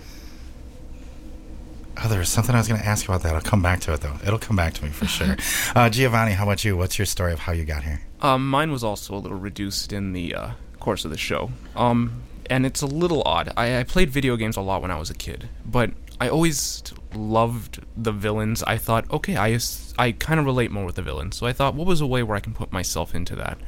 oh, 2.03 2.09
there 2.09 2.21
was 2.21 2.29
something 2.29 2.55
I 2.55 2.59
was 2.59 2.69
going 2.69 2.81
to 2.81 2.87
ask 2.87 3.05
about 3.07 3.23
that. 3.25 3.35
I'll 3.35 3.41
come 3.41 3.63
back 3.63 3.81
to 3.81 3.93
it 3.95 4.01
though. 4.01 4.17
It'll 4.25 4.39
come 4.39 4.57
back 4.57 4.75
to 4.75 4.85
me 4.85 4.91
for 4.91 5.07
sure. 5.09 5.37
uh, 5.75 5.91
Giovanni, 5.91 6.33
how 6.33 6.45
about 6.45 6.65
you? 6.65 6.77
What's 6.77 6.99
your 6.99 7.07
story 7.07 7.33
of 7.33 7.41
how 7.41 7.53
you 7.53 7.65
got 7.65 7.83
here? 7.83 8.03
Um, 8.21 8.49
mine 8.49 8.71
was 8.71 8.85
also 8.85 9.15
a 9.15 9.19
little 9.19 9.39
reduced 9.39 9.93
in 9.93 10.13
the 10.13 10.35
uh, 10.35 10.51
course 10.81 11.05
of 11.05 11.11
the 11.11 11.19
show. 11.19 11.51
Um, 11.77 12.23
and 12.51 12.65
it's 12.65 12.81
a 12.81 12.87
little 12.87 13.23
odd. 13.25 13.53
I, 13.57 13.79
I 13.81 13.83
played 13.85 14.11
video 14.11 14.37
games 14.37 14.57
a 14.57 14.61
lot 14.61 14.83
when 14.83 14.91
I 14.91 14.99
was 14.99 15.11
a 15.11 15.15
kid, 15.15 15.49
but 15.67 15.91
I 16.21 16.29
always 16.29 16.83
loved 17.15 17.85
the 17.97 18.13
villains. 18.13 18.63
I 18.65 18.77
thought, 18.77 19.11
okay, 19.11 19.37
I, 19.37 19.59
I 19.99 20.13
kind 20.13 20.41
of 20.41 20.47
relate 20.47 20.71
more 20.71 20.85
with 20.85 20.97
the 20.97 21.03
villains. 21.03 21.37
So 21.37 21.47
I 21.47 21.53
thought, 21.53 21.75
what 21.75 21.87
was 21.87 22.01
a 22.01 22.07
way 22.07 22.23
where 22.23 22.37
I 22.37 22.41
can 22.41 22.55
put 22.55 22.73
myself 22.73 23.15
into 23.15 23.37
that? 23.37 23.59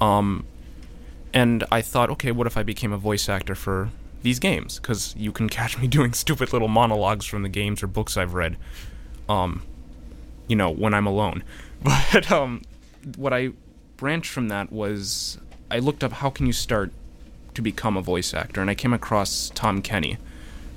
Um, 0.00 0.46
and 1.32 1.64
I 1.70 1.80
thought, 1.80 2.10
okay, 2.10 2.30
what 2.32 2.46
if 2.46 2.56
I 2.56 2.62
became 2.62 2.92
a 2.92 2.98
voice 2.98 3.28
actor 3.28 3.54
for 3.54 3.90
these 4.22 4.38
games? 4.38 4.78
Because 4.78 5.14
you 5.16 5.32
can 5.32 5.48
catch 5.48 5.78
me 5.78 5.86
doing 5.88 6.12
stupid 6.12 6.52
little 6.52 6.68
monologues 6.68 7.24
from 7.24 7.42
the 7.42 7.48
games 7.48 7.82
or 7.82 7.86
books 7.86 8.16
I've 8.16 8.34
read. 8.34 8.56
Um, 9.28 9.62
you 10.46 10.56
know, 10.56 10.70
when 10.70 10.94
I'm 10.94 11.06
alone. 11.06 11.42
But 11.80 12.32
um, 12.32 12.62
what 13.16 13.32
I 13.32 13.50
branched 13.96 14.32
from 14.32 14.48
that 14.48 14.72
was 14.72 15.38
I 15.70 15.78
looked 15.78 16.02
up 16.02 16.10
how 16.10 16.28
can 16.28 16.44
you 16.46 16.52
start 16.52 16.90
to 17.54 17.62
become 17.62 17.96
a 17.96 18.02
voice 18.02 18.34
actor, 18.34 18.60
and 18.60 18.68
I 18.68 18.74
came 18.74 18.92
across 18.92 19.52
Tom 19.54 19.80
Kenny. 19.80 20.18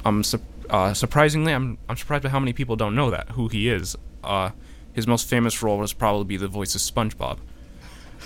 Um, 0.06 0.24
su- 0.24 0.42
uh, 0.72 0.94
surprisingly, 0.94 1.54
I'm 1.54 1.78
I'm 1.88 1.98
surprised 1.98 2.24
by 2.24 2.30
how 2.30 2.40
many 2.40 2.54
people 2.54 2.76
don't 2.76 2.96
know 2.96 3.12
that 3.12 3.30
who 3.32 3.50
he 3.50 3.70
is. 3.70 3.96
Uh, 4.24 4.52
his 4.94 5.06
most 5.06 5.28
famous 5.28 5.62
role 5.62 5.78
was 5.78 5.94
probably 5.94 6.38
the 6.38 6.48
voice 6.48 6.76
of 6.76 6.82
SpongeBob. 6.82 7.38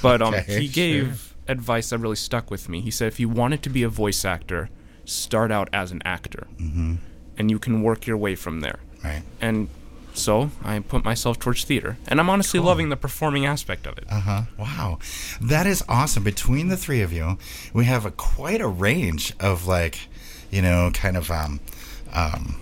But 0.02 0.22
um, 0.22 0.34
Okay, 0.34 0.62
he 0.62 0.68
gave 0.68 1.36
advice 1.48 1.90
that 1.90 2.00
really 2.00 2.16
stuck 2.16 2.50
with 2.52 2.70
me. 2.70 2.82
He 2.82 2.92
said, 2.92 3.08
if 3.08 3.20
you 3.20 3.30
wanted 3.30 3.62
to 3.64 3.70
be 3.70 3.84
a 3.84 3.90
voice 3.90 4.26
actor, 4.26 4.70
start 5.06 5.52
out 5.52 5.70
as 5.74 5.92
an 5.92 6.02
actor, 6.06 6.48
mm-hmm. 6.58 6.96
and 7.38 7.52
you 7.52 7.60
can 7.60 7.82
work 7.82 8.08
your 8.08 8.18
way 8.18 8.36
from 8.36 8.62
there. 8.62 8.80
Right. 9.04 9.24
And 9.42 9.70
so 10.14 10.50
I 10.64 10.80
put 10.80 11.04
myself 11.04 11.40
towards 11.40 11.64
theater, 11.64 11.98
and 12.08 12.20
I'm 12.20 12.30
honestly 12.30 12.60
loving 12.60 12.90
the 12.90 12.98
performing 12.98 13.46
aspect 13.46 13.86
of 13.88 13.98
it. 13.98 14.06
Uh 14.10 14.20
huh. 14.20 14.42
Wow, 14.58 15.00
that 15.42 15.66
is 15.68 15.84
awesome. 15.90 16.24
Between 16.24 16.68
the 16.68 16.78
three 16.78 17.02
of 17.02 17.12
you, 17.12 17.38
we 17.74 17.86
have 17.86 18.06
a 18.06 18.12
quite 18.12 18.62
a 18.62 18.68
range 18.68 19.34
of 19.40 19.68
like, 19.68 20.00
you 20.52 20.62
know, 20.62 20.92
kind 20.94 21.18
of 21.18 21.30
um, 21.32 21.60
um, 22.16 22.56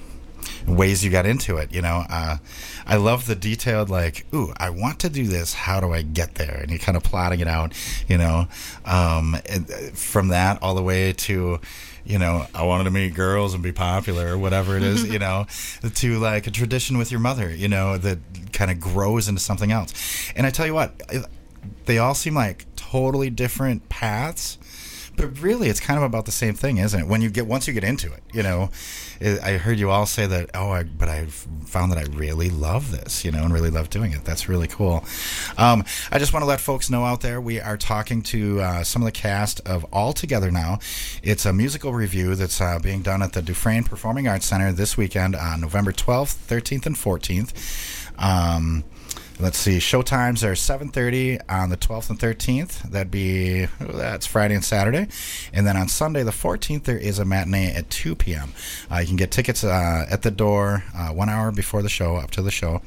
ways 0.67 1.03
you 1.03 1.11
got 1.11 1.25
into 1.25 1.57
it. 1.57 1.73
You 1.73 1.81
know, 1.81 2.03
uh, 2.09 2.37
I 2.85 2.97
love 2.97 3.27
the 3.27 3.35
detailed 3.35 3.89
like, 3.89 4.25
ooh, 4.33 4.53
I 4.57 4.69
want 4.69 4.99
to 5.01 5.09
do 5.09 5.27
this. 5.27 5.53
How 5.53 5.79
do 5.79 5.91
I 5.91 6.01
get 6.01 6.35
there? 6.35 6.59
And 6.61 6.69
you're 6.69 6.79
kind 6.79 6.97
of 6.97 7.03
plotting 7.03 7.39
it 7.39 7.47
out. 7.47 7.73
You 8.07 8.17
know, 8.17 8.47
um, 8.85 9.35
uh, 9.35 9.59
from 9.93 10.29
that 10.29 10.61
all 10.61 10.75
the 10.75 10.83
way 10.83 11.13
to 11.13 11.59
you 12.05 12.19
know, 12.19 12.45
I 12.53 12.63
wanted 12.63 12.85
to 12.85 12.91
meet 12.91 13.13
girls 13.13 13.53
and 13.53 13.63
be 13.63 13.71
popular 13.71 14.33
or 14.33 14.37
whatever 14.37 14.75
it 14.75 14.83
is, 14.83 15.07
you 15.11 15.19
know, 15.19 15.45
to 15.95 16.19
like 16.19 16.47
a 16.47 16.51
tradition 16.51 16.97
with 16.97 17.11
your 17.11 17.19
mother, 17.19 17.49
you 17.49 17.67
know, 17.67 17.97
that 17.97 18.19
kind 18.51 18.71
of 18.71 18.79
grows 18.79 19.27
into 19.27 19.41
something 19.41 19.71
else. 19.71 20.31
And 20.35 20.45
I 20.45 20.49
tell 20.49 20.65
you 20.65 20.73
what, 20.73 21.01
they 21.85 21.97
all 21.97 22.13
seem 22.13 22.35
like 22.35 22.65
totally 22.75 23.29
different 23.29 23.87
paths. 23.89 24.57
But 25.15 25.39
really, 25.41 25.69
it's 25.69 25.79
kind 25.79 25.97
of 25.97 26.03
about 26.03 26.25
the 26.25 26.31
same 26.31 26.55
thing, 26.55 26.77
isn't 26.77 26.99
it? 26.99 27.07
When 27.07 27.21
you 27.21 27.29
get 27.29 27.45
once 27.45 27.67
you 27.67 27.73
get 27.73 27.83
into 27.83 28.11
it, 28.11 28.23
you 28.33 28.41
know, 28.41 28.71
it, 29.19 29.41
I 29.43 29.57
heard 29.57 29.77
you 29.77 29.91
all 29.91 30.05
say 30.05 30.25
that. 30.25 30.49
Oh, 30.53 30.71
I, 30.71 30.83
but 30.83 31.07
I 31.07 31.25
found 31.25 31.91
that 31.91 31.99
I 31.99 32.03
really 32.15 32.49
love 32.49 32.91
this, 32.91 33.23
you 33.23 33.31
know, 33.31 33.43
and 33.43 33.53
really 33.53 33.69
love 33.69 33.89
doing 33.89 34.11
it. 34.11 34.25
That's 34.25 34.49
really 34.49 34.67
cool. 34.67 35.05
Um, 35.57 35.83
I 36.11 36.19
just 36.19 36.33
want 36.33 36.43
to 36.43 36.47
let 36.47 36.59
folks 36.59 36.89
know 36.89 37.05
out 37.05 37.21
there 37.21 37.39
we 37.39 37.59
are 37.59 37.77
talking 37.77 38.21
to 38.23 38.61
uh, 38.61 38.83
some 38.83 39.01
of 39.01 39.05
the 39.05 39.11
cast 39.11 39.59
of 39.67 39.85
All 39.93 40.13
Together 40.13 40.51
now. 40.51 40.79
It's 41.21 41.45
a 41.45 41.53
musical 41.53 41.93
revue 41.93 42.35
that's 42.35 42.59
uh, 42.59 42.79
being 42.79 43.01
done 43.01 43.21
at 43.21 43.33
the 43.33 43.41
Dufresne 43.41 43.83
Performing 43.83 44.27
Arts 44.27 44.47
Center 44.47 44.71
this 44.71 44.97
weekend 44.97 45.35
on 45.35 45.61
November 45.61 45.91
12th, 45.91 46.35
13th, 46.47 46.85
and 46.85 46.95
14th. 46.95 47.53
Um, 48.17 48.83
Let's 49.39 49.57
see. 49.57 49.79
Show 49.79 50.03
times 50.03 50.43
are 50.43 50.53
7:30 50.53 51.39
on 51.49 51.69
the 51.69 51.77
12th 51.77 52.09
and 52.11 52.19
13th. 52.19 52.83
That'd 52.91 53.11
be 53.11 53.65
that's 53.79 54.25
Friday 54.27 54.53
and 54.55 54.63
Saturday, 54.63 55.07
and 55.51 55.65
then 55.65 55.75
on 55.75 55.87
Sunday 55.87 56.23
the 56.23 56.31
14th 56.31 56.83
there 56.83 56.97
is 56.97 57.19
a 57.19 57.25
matinee 57.25 57.73
at 57.73 57.89
2 57.89 58.15
p.m. 58.15 58.53
Uh, 58.91 58.97
you 58.99 59.07
can 59.07 59.15
get 59.15 59.31
tickets 59.31 59.63
uh, 59.63 60.05
at 60.09 60.21
the 60.21 60.31
door 60.31 60.83
uh, 60.95 61.09
one 61.09 61.29
hour 61.29 61.51
before 61.51 61.81
the 61.81 61.89
show, 61.89 62.15
up 62.17 62.31
to 62.31 62.41
the 62.41 62.51
show. 62.51 62.81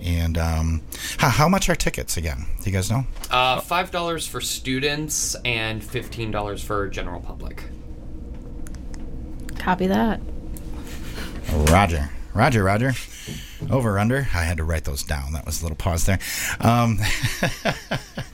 And 0.00 0.36
um, 0.38 0.82
how, 1.18 1.28
how 1.28 1.48
much 1.48 1.68
are 1.68 1.74
tickets 1.76 2.16
again? 2.16 2.46
Do 2.62 2.70
you 2.70 2.72
guys 2.72 2.90
know? 2.90 3.04
Uh, 3.30 3.60
Five 3.60 3.90
dollars 3.90 4.26
for 4.26 4.40
students 4.40 5.34
and 5.44 5.82
fifteen 5.82 6.30
dollars 6.30 6.62
for 6.62 6.88
general 6.88 7.20
public. 7.20 7.62
Copy 9.58 9.86
that. 9.88 10.20
Roger, 11.52 12.10
Roger, 12.34 12.64
Roger. 12.64 12.92
Over 13.70 13.98
under. 13.98 14.18
I 14.18 14.42
had 14.42 14.58
to 14.58 14.64
write 14.64 14.84
those 14.84 15.02
down. 15.02 15.32
That 15.32 15.46
was 15.46 15.60
a 15.60 15.64
little 15.64 15.76
pause 15.76 16.06
there. 16.06 16.18
Um, 16.60 16.98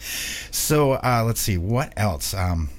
so 0.51 0.93
uh, 0.93 1.23
let's 1.27 1.41
see 1.41 1.59
what 1.59 1.93
else. 1.97 2.35
Um, 2.35 2.71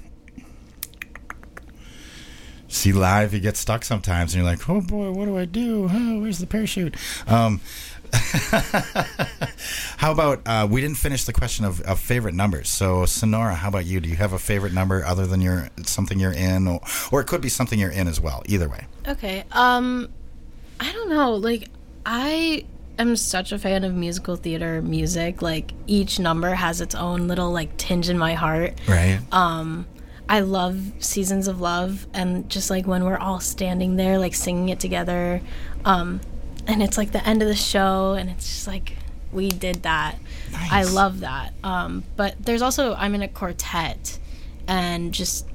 see 2.67 2.93
live, 2.93 3.33
you 3.33 3.39
get 3.39 3.57
stuck 3.57 3.83
sometimes, 3.83 4.33
and 4.33 4.43
you're 4.43 4.51
like, 4.51 4.69
"Oh 4.69 4.81
boy, 4.81 5.11
what 5.11 5.25
do 5.25 5.37
I 5.37 5.45
do? 5.45 5.89
Oh, 5.91 6.19
where's 6.21 6.39
the 6.39 6.47
parachute?" 6.47 6.95
Um, 7.27 7.61
how 9.97 10.11
about 10.11 10.41
uh, 10.45 10.67
we 10.69 10.81
didn't 10.81 10.97
finish 10.97 11.25
the 11.25 11.33
question 11.33 11.65
of, 11.65 11.81
of 11.81 11.99
favorite 11.99 12.33
numbers? 12.33 12.69
So 12.69 13.05
Sonora, 13.05 13.55
how 13.55 13.69
about 13.69 13.85
you? 13.85 13.99
Do 13.99 14.09
you 14.09 14.15
have 14.15 14.33
a 14.33 14.39
favorite 14.39 14.73
number 14.73 15.05
other 15.05 15.25
than 15.25 15.41
your 15.41 15.69
something 15.85 16.19
you're 16.19 16.31
in, 16.31 16.67
or, 16.67 16.81
or 17.11 17.21
it 17.21 17.27
could 17.27 17.41
be 17.41 17.49
something 17.49 17.79
you're 17.79 17.91
in 17.91 18.07
as 18.07 18.19
well? 18.19 18.43
Either 18.45 18.69
way. 18.69 18.85
Okay. 19.07 19.43
Um, 19.51 20.09
I 20.79 20.91
don't 20.91 21.09
know. 21.09 21.35
Like, 21.35 21.69
I 22.11 22.65
am 22.97 23.15
such 23.15 23.51
a 23.51 23.59
fan 23.59 23.83
of 23.83 23.93
musical 23.93 24.35
theater 24.35 24.81
music. 24.81 25.43
Like, 25.43 25.73
each 25.85 26.19
number 26.19 26.49
has 26.55 26.81
its 26.81 26.95
own 26.95 27.27
little 27.27 27.51
like 27.51 27.77
tinge 27.77 28.09
in 28.09 28.17
my 28.17 28.33
heart. 28.33 28.73
Right. 28.87 29.19
Um 29.31 29.85
I 30.27 30.41
love 30.41 30.91
Seasons 30.99 31.47
of 31.47 31.61
Love 31.61 32.07
and 32.13 32.49
just 32.49 32.69
like 32.69 32.85
when 32.87 33.03
we're 33.03 33.17
all 33.17 33.39
standing 33.39 33.95
there 33.95 34.17
like 34.17 34.33
singing 34.33 34.69
it 34.69 34.79
together. 34.79 35.41
Um 35.85 36.19
and 36.65 36.81
it's 36.81 36.97
like 36.97 37.11
the 37.11 37.25
end 37.25 37.43
of 37.43 37.47
the 37.47 37.55
show 37.55 38.13
and 38.13 38.29
it's 38.29 38.45
just 38.45 38.67
like 38.67 38.97
we 39.31 39.49
did 39.49 39.83
that. 39.83 40.17
Nice. 40.51 40.71
I 40.71 40.83
love 40.83 41.19
that. 41.19 41.53
Um 41.63 42.03
but 42.15 42.35
there's 42.43 42.63
also 42.63 42.95
I'm 42.95 43.13
in 43.13 43.21
a 43.21 43.27
quartet 43.27 44.17
and 44.67 45.13
just 45.13 45.45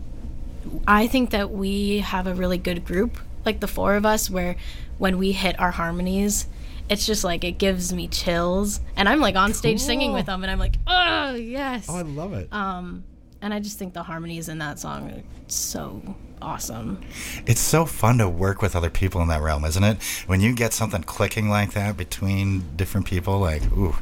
I 0.86 1.08
think 1.08 1.30
that 1.30 1.50
we 1.50 1.98
have 1.98 2.28
a 2.28 2.34
really 2.34 2.58
good 2.58 2.84
group, 2.84 3.18
like 3.44 3.58
the 3.58 3.68
four 3.68 3.96
of 3.96 4.06
us 4.06 4.30
where 4.30 4.54
when 4.98 5.18
we 5.18 5.32
hit 5.32 5.58
our 5.60 5.70
harmonies 5.70 6.46
it's 6.88 7.06
just 7.06 7.24
like 7.24 7.44
it 7.44 7.52
gives 7.58 7.92
me 7.92 8.06
chills 8.08 8.80
and 8.96 9.08
i'm 9.08 9.20
like 9.20 9.36
on 9.36 9.54
stage 9.54 9.80
singing 9.80 10.12
with 10.12 10.26
them 10.26 10.42
and 10.42 10.50
i'm 10.50 10.58
like 10.58 10.76
oh 10.86 11.34
yes 11.34 11.86
Oh, 11.88 11.96
I 11.96 12.02
love 12.02 12.32
it. 12.34 12.52
Um, 12.52 13.04
and 13.40 13.52
I 13.52 13.60
just 13.60 13.78
think 13.78 13.92
the 13.92 14.02
harmonies 14.02 14.48
in 14.48 14.58
that 14.58 14.78
song 14.78 15.10
are 15.10 15.22
so 15.48 16.00
awesome. 16.40 17.00
It's 17.46 17.60
so 17.60 17.84
fun 17.84 18.16
to 18.18 18.28
work 18.28 18.62
with 18.62 18.74
other 18.74 18.88
people 18.88 19.20
in 19.20 19.28
that 19.28 19.42
realm, 19.42 19.64
isn't 19.66 19.84
it? 19.84 20.02
When 20.26 20.40
you 20.40 20.54
get 20.54 20.72
something 20.72 21.02
clicking 21.02 21.50
like 21.50 21.72
that 21.74 21.96
between 21.98 22.64
different 22.76 23.06
people, 23.06 23.38
like, 23.38 23.62
ooh, 23.72 23.94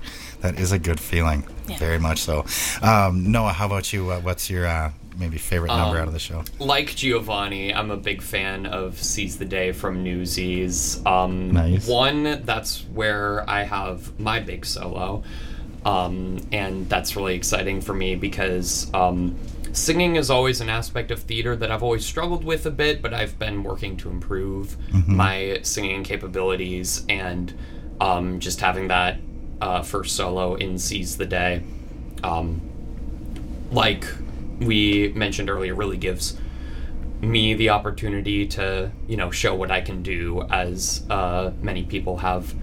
that 0.43 0.61
is 0.61 0.71
a 0.71 0.79
good 0.79 1.01
feeling. 1.01 1.45
Yeah. 1.69 1.77
Very 1.79 1.99
much 1.99 2.21
so. 2.21 2.45
Um, 2.83 3.33
Noah, 3.33 3.53
how 3.53 3.67
about 3.67 3.93
you? 3.93 4.11
Uh, 4.13 4.21
what's 4.21 4.49
your 4.49 4.65
uh, 4.67 4.93
maybe 5.19 5.39
favorite 5.39 5.69
number 5.69 5.97
Um, 5.97 6.03
out 6.03 6.09
of 6.09 6.13
the 6.15 6.19
show? 6.19 6.45
Like 6.59 6.95
Giovanni, 6.95 7.73
I'm 7.75 7.91
a 7.91 7.97
big 7.97 8.23
fan 8.23 8.67
of 8.67 9.01
Seize 9.03 9.39
the 9.39 9.45
Day 9.45 9.73
from 9.73 10.03
Newsies. 10.03 11.05
Um, 11.07 11.51
Nice. 11.53 11.87
One, 11.89 12.43
that's 12.45 12.83
where 12.93 13.49
I 13.49 13.63
have 13.65 14.19
my 14.19 14.41
big 14.41 14.65
solo. 14.67 15.23
Um, 15.85 16.39
and 16.53 16.89
that's 16.89 17.17
really 17.17 17.35
exciting 17.35 17.81
for 17.81 17.93
me 17.93 18.15
because 18.15 18.89
um, 18.95 19.35
singing 19.73 20.15
is 20.17 20.31
always 20.31 20.61
an 20.61 20.69
aspect 20.69 21.11
of 21.11 21.21
theater 21.21 21.57
that 21.57 21.73
I've 21.73 21.83
always 21.83 22.07
struggled 22.07 22.45
with 22.45 22.67
a 22.67 22.71
bit, 22.71 23.03
but 23.03 23.13
I've 23.13 23.37
been 23.39 23.65
working 23.65 23.97
to 23.99 24.09
improve 24.09 24.77
my 25.09 25.59
singing 25.63 26.05
capabilities 26.05 27.05
and 27.09 27.53
um, 28.01 28.39
just 28.39 28.61
having 28.61 28.89
that 28.89 29.19
uh, 29.61 29.83
first 29.83 30.15
solo 30.15 30.55
in 30.55 30.79
Seize 30.79 31.17
the 31.17 31.27
Day. 31.27 31.63
Um, 32.23 32.61
like 33.73 34.05
we 34.67 35.13
mentioned 35.15 35.51
earlier, 35.51 35.75
really 35.75 35.97
gives 35.97 36.37
me 37.21 37.55
the 37.55 37.71
opportunity 37.71 38.47
to, 38.49 38.91
you 39.07 39.17
know, 39.17 39.31
show 39.31 39.55
what 39.55 39.71
I 39.71 39.81
can 39.81 40.03
do 40.03 40.43
as 40.51 41.05
uh, 41.09 41.53
many 41.61 41.85
people 41.85 42.19
have 42.19 42.55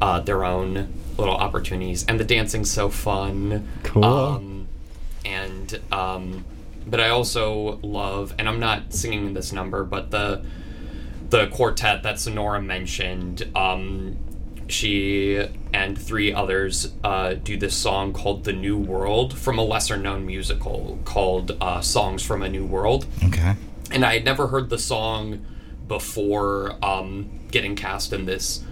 uh, 0.00 0.20
their 0.20 0.44
own 0.44 0.92
little 1.16 1.36
opportunities. 1.36 2.04
And 2.06 2.20
the 2.20 2.24
dancing's 2.24 2.70
so 2.70 2.88
fun. 2.88 3.68
Cool. 3.82 4.04
Um, 4.04 4.68
and, 5.24 5.80
um, 5.90 6.44
but 6.86 7.00
I 7.00 7.08
also 7.08 7.78
love, 7.82 8.34
and 8.38 8.46
I'm 8.48 8.60
not 8.60 8.92
singing 8.92 9.32
this 9.32 9.52
number, 9.52 9.84
but 9.84 10.10
the, 10.10 10.44
the 11.30 11.46
quartet 11.46 12.02
that 12.02 12.20
Sonora 12.20 12.60
mentioned, 12.60 13.48
um, 13.56 14.18
she 14.74 15.46
and 15.72 15.96
three 15.96 16.32
others 16.32 16.92
uh, 17.04 17.34
do 17.34 17.56
this 17.56 17.76
song 17.76 18.12
called 18.12 18.44
The 18.44 18.52
New 18.52 18.76
World 18.76 19.38
from 19.38 19.58
a 19.58 19.62
lesser 19.62 19.96
known 19.96 20.26
musical 20.26 20.98
called 21.04 21.56
uh, 21.60 21.80
Songs 21.80 22.22
from 22.22 22.42
a 22.42 22.48
New 22.48 22.66
World. 22.66 23.06
Okay. 23.24 23.54
And 23.92 24.04
I 24.04 24.14
had 24.14 24.24
never 24.24 24.48
heard 24.48 24.70
the 24.70 24.78
song 24.78 25.46
before 25.86 26.76
um, 26.84 27.30
getting 27.50 27.76
cast 27.76 28.12
in 28.12 28.24
this 28.24 28.64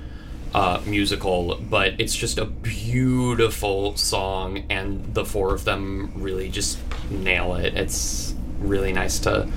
uh, 0.54 0.80
musical, 0.84 1.56
but 1.70 1.94
it's 2.00 2.16
just 2.16 2.38
a 2.38 2.44
beautiful 2.44 3.96
song, 3.96 4.64
and 4.68 5.14
the 5.14 5.24
four 5.24 5.54
of 5.54 5.64
them 5.64 6.12
really 6.16 6.48
just 6.48 6.78
nail 7.10 7.54
it. 7.54 7.74
It's 7.74 8.34
really 8.58 8.92
nice 8.92 9.18
to 9.20 9.48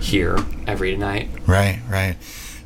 hear 0.00 0.38
every 0.66 0.96
night. 0.96 1.28
Right, 1.46 1.80
right. 1.88 2.16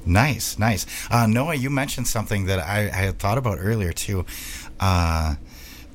Nice, 0.07 0.59
nice. 0.59 0.87
Uh, 1.11 1.27
Noah, 1.27 1.55
you 1.55 1.69
mentioned 1.69 2.07
something 2.07 2.47
that 2.47 2.61
I, 2.61 2.83
I 2.83 3.03
had 3.07 3.19
thought 3.19 3.39
about 3.39 3.59
earlier 3.61 3.93
too. 3.93 4.25
Uh, 4.79 5.35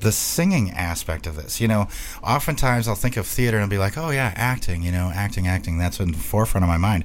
the 0.00 0.12
singing 0.12 0.70
aspect 0.72 1.26
of 1.26 1.36
this. 1.36 1.60
You 1.60 1.68
know, 1.68 1.88
oftentimes 2.22 2.86
I'll 2.88 2.94
think 2.94 3.16
of 3.16 3.26
theater 3.26 3.58
and 3.58 3.70
be 3.70 3.78
like, 3.78 3.96
oh, 3.96 4.10
yeah, 4.10 4.32
acting, 4.36 4.82
you 4.82 4.92
know, 4.92 5.10
acting, 5.14 5.46
acting. 5.46 5.78
That's 5.78 5.98
in 6.00 6.12
the 6.12 6.18
forefront 6.18 6.64
of 6.64 6.68
my 6.68 6.76
mind. 6.76 7.04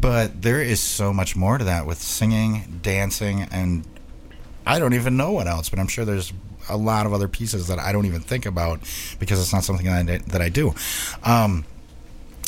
But 0.00 0.42
there 0.42 0.60
is 0.60 0.80
so 0.80 1.12
much 1.12 1.34
more 1.34 1.56
to 1.56 1.64
that 1.64 1.86
with 1.86 2.02
singing, 2.02 2.80
dancing, 2.82 3.42
and 3.50 3.86
I 4.66 4.78
don't 4.78 4.92
even 4.94 5.16
know 5.16 5.32
what 5.32 5.46
else, 5.46 5.68
but 5.68 5.78
I'm 5.78 5.88
sure 5.88 6.04
there's 6.04 6.32
a 6.68 6.76
lot 6.76 7.06
of 7.06 7.12
other 7.12 7.28
pieces 7.28 7.68
that 7.68 7.78
I 7.78 7.92
don't 7.92 8.06
even 8.06 8.20
think 8.20 8.46
about 8.46 8.80
because 9.18 9.40
it's 9.40 9.52
not 9.52 9.64
something 9.64 9.86
that 9.86 10.08
I, 10.08 10.18
that 10.18 10.40
I 10.42 10.48
do. 10.48 10.74
Um, 11.24 11.64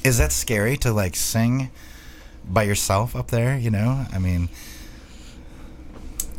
is 0.04 0.18
that 0.18 0.32
scary 0.32 0.76
to 0.78 0.92
like 0.92 1.16
sing 1.16 1.70
by 2.48 2.62
yourself 2.64 3.14
up 3.16 3.28
there? 3.28 3.56
You 3.56 3.70
know, 3.70 4.06
I 4.12 4.18
mean, 4.18 4.48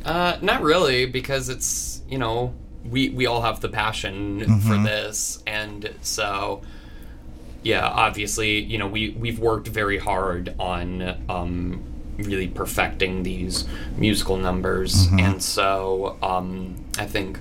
Uh, 0.06 0.38
not 0.42 0.62
really, 0.62 1.06
because 1.08 1.50
it's 1.50 2.02
you 2.10 2.18
know 2.20 2.54
we 2.90 3.10
we 3.10 3.26
all 3.26 3.42
have 3.42 3.60
the 3.62 3.70
passion 3.70 4.60
for 4.62 4.78
this, 4.84 5.42
and 5.48 5.90
so 6.02 6.62
yeah, 7.64 7.88
obviously 7.88 8.60
you 8.60 8.78
know 8.78 8.88
we 8.88 9.10
we've 9.12 9.40
worked 9.40 9.68
very 9.68 9.98
hard 9.98 10.54
on 10.60 11.02
um, 11.28 11.82
really 12.18 12.48
perfecting 12.48 13.24
these 13.24 13.66
musical 13.98 14.38
numbers, 14.38 15.08
and 15.20 15.42
so 15.42 16.18
um, 16.22 16.76
I 17.00 17.06
think 17.08 17.40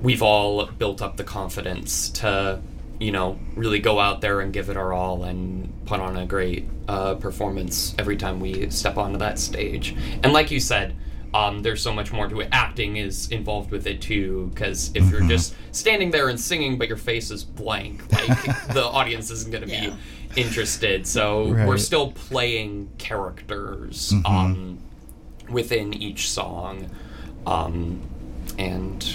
we've 0.00 0.22
all 0.22 0.66
built 0.66 1.02
up 1.02 1.16
the 1.16 1.24
confidence 1.24 2.08
to 2.10 2.60
you 3.00 3.12
know 3.12 3.38
really 3.54 3.78
go 3.78 3.98
out 4.00 4.20
there 4.20 4.40
and 4.40 4.52
give 4.52 4.68
it 4.70 4.76
our 4.76 4.92
all 4.92 5.24
and 5.24 5.72
put 5.86 6.00
on 6.00 6.16
a 6.16 6.26
great 6.26 6.66
uh, 6.88 7.14
performance 7.14 7.94
every 7.98 8.16
time 8.16 8.40
we 8.40 8.68
step 8.70 8.96
onto 8.96 9.18
that 9.18 9.38
stage. 9.38 9.94
And 10.22 10.32
like 10.32 10.50
you 10.50 10.60
said 10.60 10.94
um, 11.34 11.60
there's 11.60 11.82
so 11.82 11.92
much 11.92 12.10
more 12.10 12.26
to 12.26 12.40
it. 12.40 12.48
Acting 12.52 12.96
is 12.96 13.28
involved 13.30 13.70
with 13.70 13.86
it 13.86 14.00
too, 14.00 14.50
because 14.54 14.90
if 14.94 15.10
you're 15.10 15.20
just 15.28 15.54
standing 15.72 16.10
there 16.10 16.30
and 16.30 16.40
singing, 16.40 16.78
but 16.78 16.88
your 16.88 16.96
face 16.96 17.30
is 17.30 17.44
blank, 17.44 18.10
like 18.10 18.42
the 18.72 18.82
audience 18.82 19.30
isn't 19.30 19.52
going 19.52 19.62
to 19.62 19.70
Yeah. 19.70 19.90
be 20.34 20.40
interested. 20.40 21.06
So 21.06 21.48
we're 21.66 21.76
still 21.76 22.12
playing 22.12 22.88
characters 22.96 24.14
um, 24.24 24.78
within 25.50 25.92
each 25.92 26.30
song, 26.30 26.88
um, 27.46 28.00
and 28.58 29.06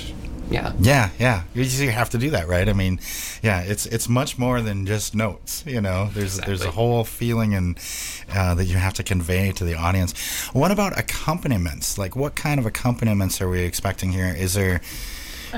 yeah, 0.49 0.73
Yeah, 0.79 1.09
yeah. 1.19 1.43
You 1.53 1.63
just 1.63 1.81
have 1.81 2.09
to 2.11 2.17
do 2.17 2.29
that, 2.31 2.47
right? 2.47 2.67
I 2.67 2.73
mean, 2.73 2.99
yeah, 3.41 3.61
it's 3.61 3.85
it's 3.85 4.07
much 4.09 4.37
more 4.37 4.61
than 4.61 4.85
just 4.85 5.15
notes. 5.15 5.63
You 5.65 5.81
know, 5.81 6.09
there's 6.13 6.37
there's 6.37 6.63
a 6.63 6.71
whole 6.71 7.03
feeling 7.03 7.53
and 7.53 7.77
uh, 8.33 8.55
that 8.55 8.65
you 8.65 8.77
have 8.77 8.93
to 8.95 9.03
convey 9.03 9.51
to 9.53 9.63
the 9.63 9.75
audience. 9.75 10.13
What 10.53 10.71
about 10.71 10.97
accompaniments? 10.97 11.97
Like, 11.97 12.15
what 12.15 12.35
kind 12.35 12.59
of 12.59 12.65
accompaniments 12.65 13.41
are 13.41 13.49
we 13.49 13.61
expecting 13.61 14.11
here? 14.11 14.33
Is 14.35 14.53
there 14.53 14.81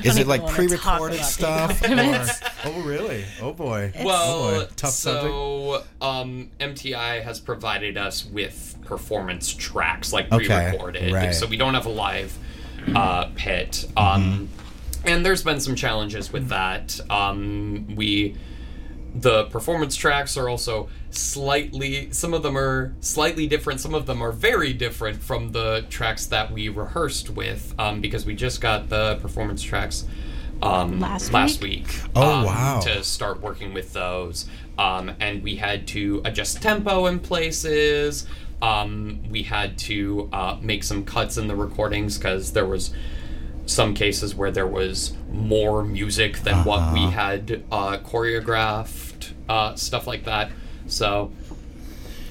is 0.03 0.17
it 0.17 0.27
like 0.27 0.45
pre-recorded 0.45 1.23
stuff? 1.23 1.81
Or, 1.81 1.87
oh, 2.65 2.81
really? 2.83 3.23
Oh 3.41 3.53
boy. 3.53 3.93
Well, 4.03 4.43
Oh, 4.43 4.59
boy. 4.59 4.67
Tough 4.75 4.91
subject. 4.91 5.33
so 5.33 5.83
um, 6.01 6.49
MTI 6.59 7.23
has 7.23 7.39
provided 7.39 7.97
us 7.97 8.25
with 8.25 8.75
performance 8.83 9.53
tracks, 9.53 10.11
like 10.11 10.31
Okay, 10.31 10.47
pre-recorded, 10.47 11.13
right. 11.13 11.33
so 11.33 11.47
we 11.47 11.57
don't 11.57 11.73
have 11.75 11.85
a 11.85 11.89
live 11.89 12.37
uh, 12.93 13.29
pit. 13.35 13.85
Um, 13.95 14.49
and 15.05 15.25
there's 15.25 15.43
been 15.43 15.59
some 15.59 15.75
challenges 15.75 16.31
with 16.33 16.49
that. 16.49 16.99
Um, 17.09 17.95
we 17.95 18.35
the 19.17 19.45
performance 19.45 19.95
tracks 19.95 20.35
are 20.35 20.49
also 20.49 20.89
slightly 21.09 22.11
some 22.11 22.33
of 22.33 22.43
them 22.43 22.57
are 22.57 22.93
slightly 22.99 23.47
different 23.47 23.79
some 23.79 23.93
of 23.95 24.05
them 24.05 24.21
are 24.21 24.33
very 24.33 24.73
different 24.73 25.23
from 25.23 25.53
the 25.53 25.85
tracks 25.89 26.25
that 26.25 26.51
we 26.51 26.67
rehearsed 26.67 27.29
with 27.29 27.73
um, 27.79 28.01
because 28.01 28.25
we 28.25 28.35
just 28.35 28.59
got 28.59 28.89
the 28.89 29.15
performance 29.21 29.63
tracks 29.63 30.05
um, 30.61 30.99
Last 30.99 31.61
week, 31.61 31.87
Oh, 32.15 32.39
um, 32.39 32.45
wow. 32.45 32.79
to 32.81 33.03
start 33.05 33.41
working 33.41 33.73
with 33.73 33.93
those 33.93 34.47
um, 34.77 35.11
and 35.21 35.41
we 35.41 35.55
had 35.55 35.87
to 35.87 36.21
adjust 36.25 36.61
tempo 36.61 37.05
in 37.05 37.19
places 37.19 38.27
um, 38.61 39.21
we 39.29 39.43
had 39.43 39.77
to 39.79 40.27
uh, 40.33 40.57
make 40.61 40.83
some 40.83 41.05
cuts 41.05 41.37
in 41.37 41.47
the 41.47 41.55
recordings 41.55 42.17
because 42.17 42.51
there 42.51 42.65
was 42.65 42.93
some 43.65 43.93
cases 43.93 44.35
where 44.35 44.51
there 44.51 44.67
was 44.67 45.13
more 45.31 45.83
music 45.83 46.39
than 46.39 46.63
what 46.65 46.93
we 46.93 47.01
had 47.01 47.63
uh, 47.71 47.97
choreographed, 47.97 49.31
uh, 49.49 49.75
stuff 49.75 50.05
like 50.07 50.23
that. 50.25 50.51
So, 50.87 51.31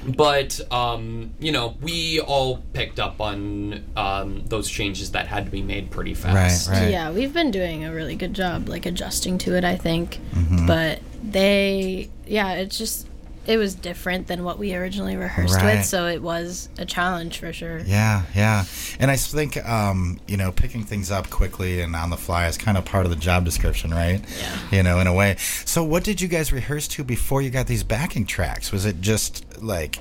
but 0.06 0.60
um, 0.72 1.32
you 1.40 1.50
know, 1.50 1.76
we 1.80 2.20
all 2.20 2.58
picked 2.72 3.00
up 3.00 3.20
on 3.20 3.84
um, 3.96 4.44
those 4.46 4.68
changes 4.68 5.12
that 5.12 5.26
had 5.26 5.46
to 5.46 5.50
be 5.50 5.62
made 5.62 5.90
pretty 5.90 6.14
fast. 6.14 6.68
Right. 6.70 6.90
Yeah, 6.90 7.10
we've 7.10 7.32
been 7.32 7.50
doing 7.50 7.84
a 7.84 7.92
really 7.92 8.14
good 8.14 8.34
job, 8.34 8.68
like 8.68 8.86
adjusting 8.86 9.38
to 9.38 9.56
it. 9.56 9.64
I 9.64 9.76
think, 9.76 10.20
Mm-hmm. 10.32 10.66
but 10.66 11.00
they, 11.22 12.10
yeah, 12.26 12.52
it's 12.54 12.76
just 12.76 13.08
it 13.46 13.56
was 13.58 13.74
different 13.74 14.26
than 14.26 14.42
what 14.44 14.58
we 14.58 14.74
originally 14.74 15.16
rehearsed 15.16 15.54
Right. 15.56 15.76
with, 15.78 15.84
so 15.86 16.06
it 16.06 16.22
was 16.22 16.68
a 16.78 16.84
challenge 16.84 17.38
for 17.38 17.52
sure. 17.52 17.80
Yeah, 17.80 18.22
yeah. 18.34 18.64
And 18.98 19.10
I 19.10 19.16
think, 19.16 19.56
um, 19.68 20.18
you 20.26 20.36
know, 20.36 20.50
picking 20.52 20.82
things 20.84 21.10
up 21.10 21.28
quickly 21.30 21.80
and 21.80 21.94
on 21.94 22.10
the 22.10 22.16
fly 22.16 22.46
is 22.46 22.56
kind 22.56 22.78
of 22.78 22.84
part 22.84 23.04
of 23.04 23.10
the 23.10 23.16
job 23.16 23.44
description, 23.44 23.92
right? 23.92 24.20
Yeah. 24.38 24.56
You 24.78 24.82
know, 24.82 24.98
in 24.98 25.06
a 25.06 25.12
way. 25.14 25.36
So, 25.64 25.84
what 25.84 26.04
did 26.04 26.20
you 26.20 26.28
guys 26.28 26.52
rehearse 26.52 26.88
to 26.88 27.04
before 27.04 27.42
you 27.42 27.50
got 27.50 27.66
these 27.66 27.84
backing 27.84 28.24
tracks? 28.26 28.72
Was 28.72 28.86
it 28.86 29.00
just 29.00 29.62
like, 29.62 29.98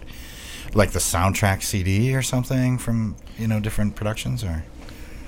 like 0.73 0.91
the 0.91 0.99
soundtrack 0.99 1.62
CD 1.63 2.15
or 2.15 2.21
something 2.21 2.77
from 2.77 3.15
you 3.38 3.47
know 3.47 3.60
different 3.60 3.95
productions, 3.95 4.43
or 4.43 4.63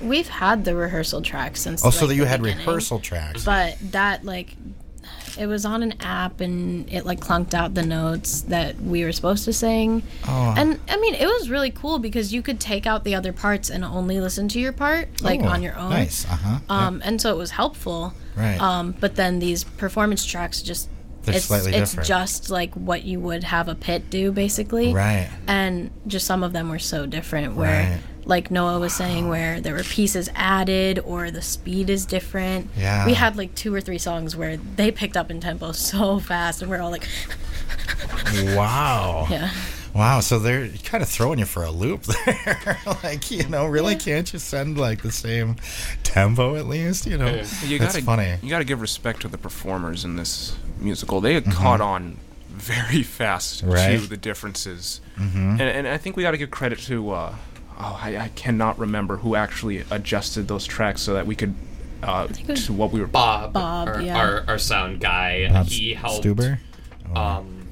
We've 0.01 0.27
had 0.27 0.65
the 0.65 0.75
rehearsal 0.75 1.21
tracks 1.21 1.61
since. 1.61 1.83
oh, 1.85 1.89
so 1.89 2.05
that 2.07 2.15
you 2.15 2.25
had 2.25 2.41
beginning. 2.41 2.65
rehearsal 2.65 2.99
tracks? 2.99 3.45
but 3.45 3.77
that 3.91 4.23
like 4.25 4.55
it 5.37 5.47
was 5.47 5.65
on 5.65 5.83
an 5.83 5.93
app 6.01 6.39
and 6.41 6.91
it 6.91 7.05
like 7.05 7.19
clunked 7.19 7.53
out 7.53 7.73
the 7.73 7.85
notes 7.85 8.41
that 8.41 8.79
we 8.81 9.03
were 9.03 9.11
supposed 9.11 9.43
to 9.45 9.53
sing 9.53 10.01
Oh. 10.27 10.53
and 10.57 10.79
i 10.89 10.97
mean 10.97 11.13
it 11.15 11.25
was 11.27 11.49
really 11.49 11.71
cool 11.71 11.99
because 11.99 12.33
you 12.33 12.41
could 12.41 12.59
take 12.59 12.85
out 12.85 13.03
the 13.03 13.15
other 13.15 13.33
parts 13.33 13.69
and 13.69 13.83
only 13.83 14.19
listen 14.21 14.47
to 14.49 14.59
your 14.59 14.71
part 14.73 15.21
like 15.21 15.41
Oh, 15.41 15.47
on 15.47 15.61
your 15.63 15.75
own 15.77 15.89
Nice. 15.89 16.25
Uh 16.25 16.35
huh. 16.35 16.59
um 16.69 17.01
and 17.03 17.21
so 17.21 17.31
it 17.31 17.37
was 17.37 17.51
helpful 17.51 18.13
Right. 18.35 18.59
um 18.61 18.95
but 18.99 19.15
then 19.15 19.39
these 19.39 19.63
performance 19.63 20.25
tracks 20.25 20.61
just 20.61 20.89
They're 21.25 21.35
it's 21.35 21.45
slightly 21.45 21.73
it's 21.73 21.91
different. 21.91 22.07
just 22.07 22.49
like 22.49 22.73
what 22.75 23.03
you 23.03 23.19
would 23.19 23.43
have 23.43 23.67
a 23.67 23.75
pit 23.75 24.09
do 24.09 24.31
basically 24.31 24.93
Right. 24.93 25.29
and 25.47 25.91
just 26.07 26.25
some 26.25 26.43
of 26.43 26.53
them 26.53 26.69
were 26.69 26.79
so 26.79 27.05
different 27.05 27.55
where 27.55 27.91
Right. 27.91 27.99
like 28.25 28.49
noah 28.51 28.79
was 28.79 28.93
saying 28.93 29.27
where 29.29 29.59
there 29.61 29.73
were 29.73 29.83
pieces 29.83 30.29
added 30.35 30.99
or 30.99 31.31
the 31.31 31.41
speed 31.41 31.89
is 31.89 32.05
different 32.05 32.69
Yeah. 32.77 33.05
we 33.05 33.13
had 33.13 33.35
like 33.37 33.53
two 33.55 33.73
or 33.73 33.81
three 33.81 33.97
songs 33.99 34.35
where 34.35 34.57
they 34.57 34.91
picked 34.91 35.17
up 35.17 35.29
in 35.31 35.39
tempo 35.41 35.71
so 35.73 36.19
fast 36.19 36.61
and 36.61 36.69
we're 36.71 36.81
all 36.81 36.91
like 36.91 37.07
Wow. 38.55 39.27
yeah 39.29 39.51
Wow, 39.93 40.19
so 40.19 40.39
they're 40.39 40.67
kind 40.83 41.01
of 41.01 41.07
throwing 41.07 41.39
you 41.39 41.45
for 41.45 41.63
a 41.63 41.71
loop 41.71 42.03
there. 42.25 42.77
like, 43.01 43.31
you 43.31 43.47
know, 43.47 43.65
really 43.65 43.95
can't 43.95 44.33
you 44.33 44.39
send 44.39 44.77
like 44.77 45.03
the 45.03 45.11
same 45.11 45.55
tempo 46.03 46.57
at 46.57 46.67
least? 46.67 47.05
You 47.07 47.17
know, 47.17 47.41
You 47.63 47.79
gotta, 47.79 48.01
funny. 48.01 48.35
You 48.43 48.49
got 48.49 48.57
to 48.57 48.65
give 48.65 48.81
respect 48.81 49.21
to 49.21 49.29
the 49.29 49.37
performers 49.37 50.03
in 50.03 50.17
this 50.17 50.53
musical. 50.79 51.21
They 51.21 51.33
had 51.33 51.45
caught 51.51 51.81
on 51.81 52.17
very 52.49 53.03
fast 53.03 53.61
Mm-hmm. 53.63 53.71
Right. 53.71 53.99
to 53.99 54.07
the 54.07 54.17
differences, 54.17 55.01
mm-hmm. 55.17 55.37
and, 55.37 55.61
and 55.61 55.87
I 55.87 55.97
think 55.97 56.15
we 56.15 56.23
got 56.23 56.31
to 56.31 56.37
give 56.37 56.51
credit 56.51 56.79
to. 56.79 57.11
Uh, 57.11 57.35
oh, 57.79 57.99
I, 58.01 58.17
I 58.17 58.27
cannot 58.35 58.79
remember 58.79 59.17
who 59.17 59.35
actually 59.35 59.83
adjusted 59.91 60.47
those 60.47 60.65
tracks 60.65 61.01
so 61.01 61.13
that 61.13 61.25
we 61.27 61.35
could. 61.35 61.53
Uh, 62.03 62.27
to 62.27 62.71
what 62.73 62.91
we 62.91 62.99
were. 63.01 63.07
Bob, 63.07 63.53
Bob, 63.53 63.87
our, 63.87 64.01
yeah. 64.01 64.17
our, 64.17 64.43
our 64.47 64.57
sound 64.59 64.99
guy, 64.99 65.47
Bob 65.49 65.65
he 65.65 65.93
helped. 65.93 66.23
Stuber. 66.23 66.59
Um, 67.15 67.67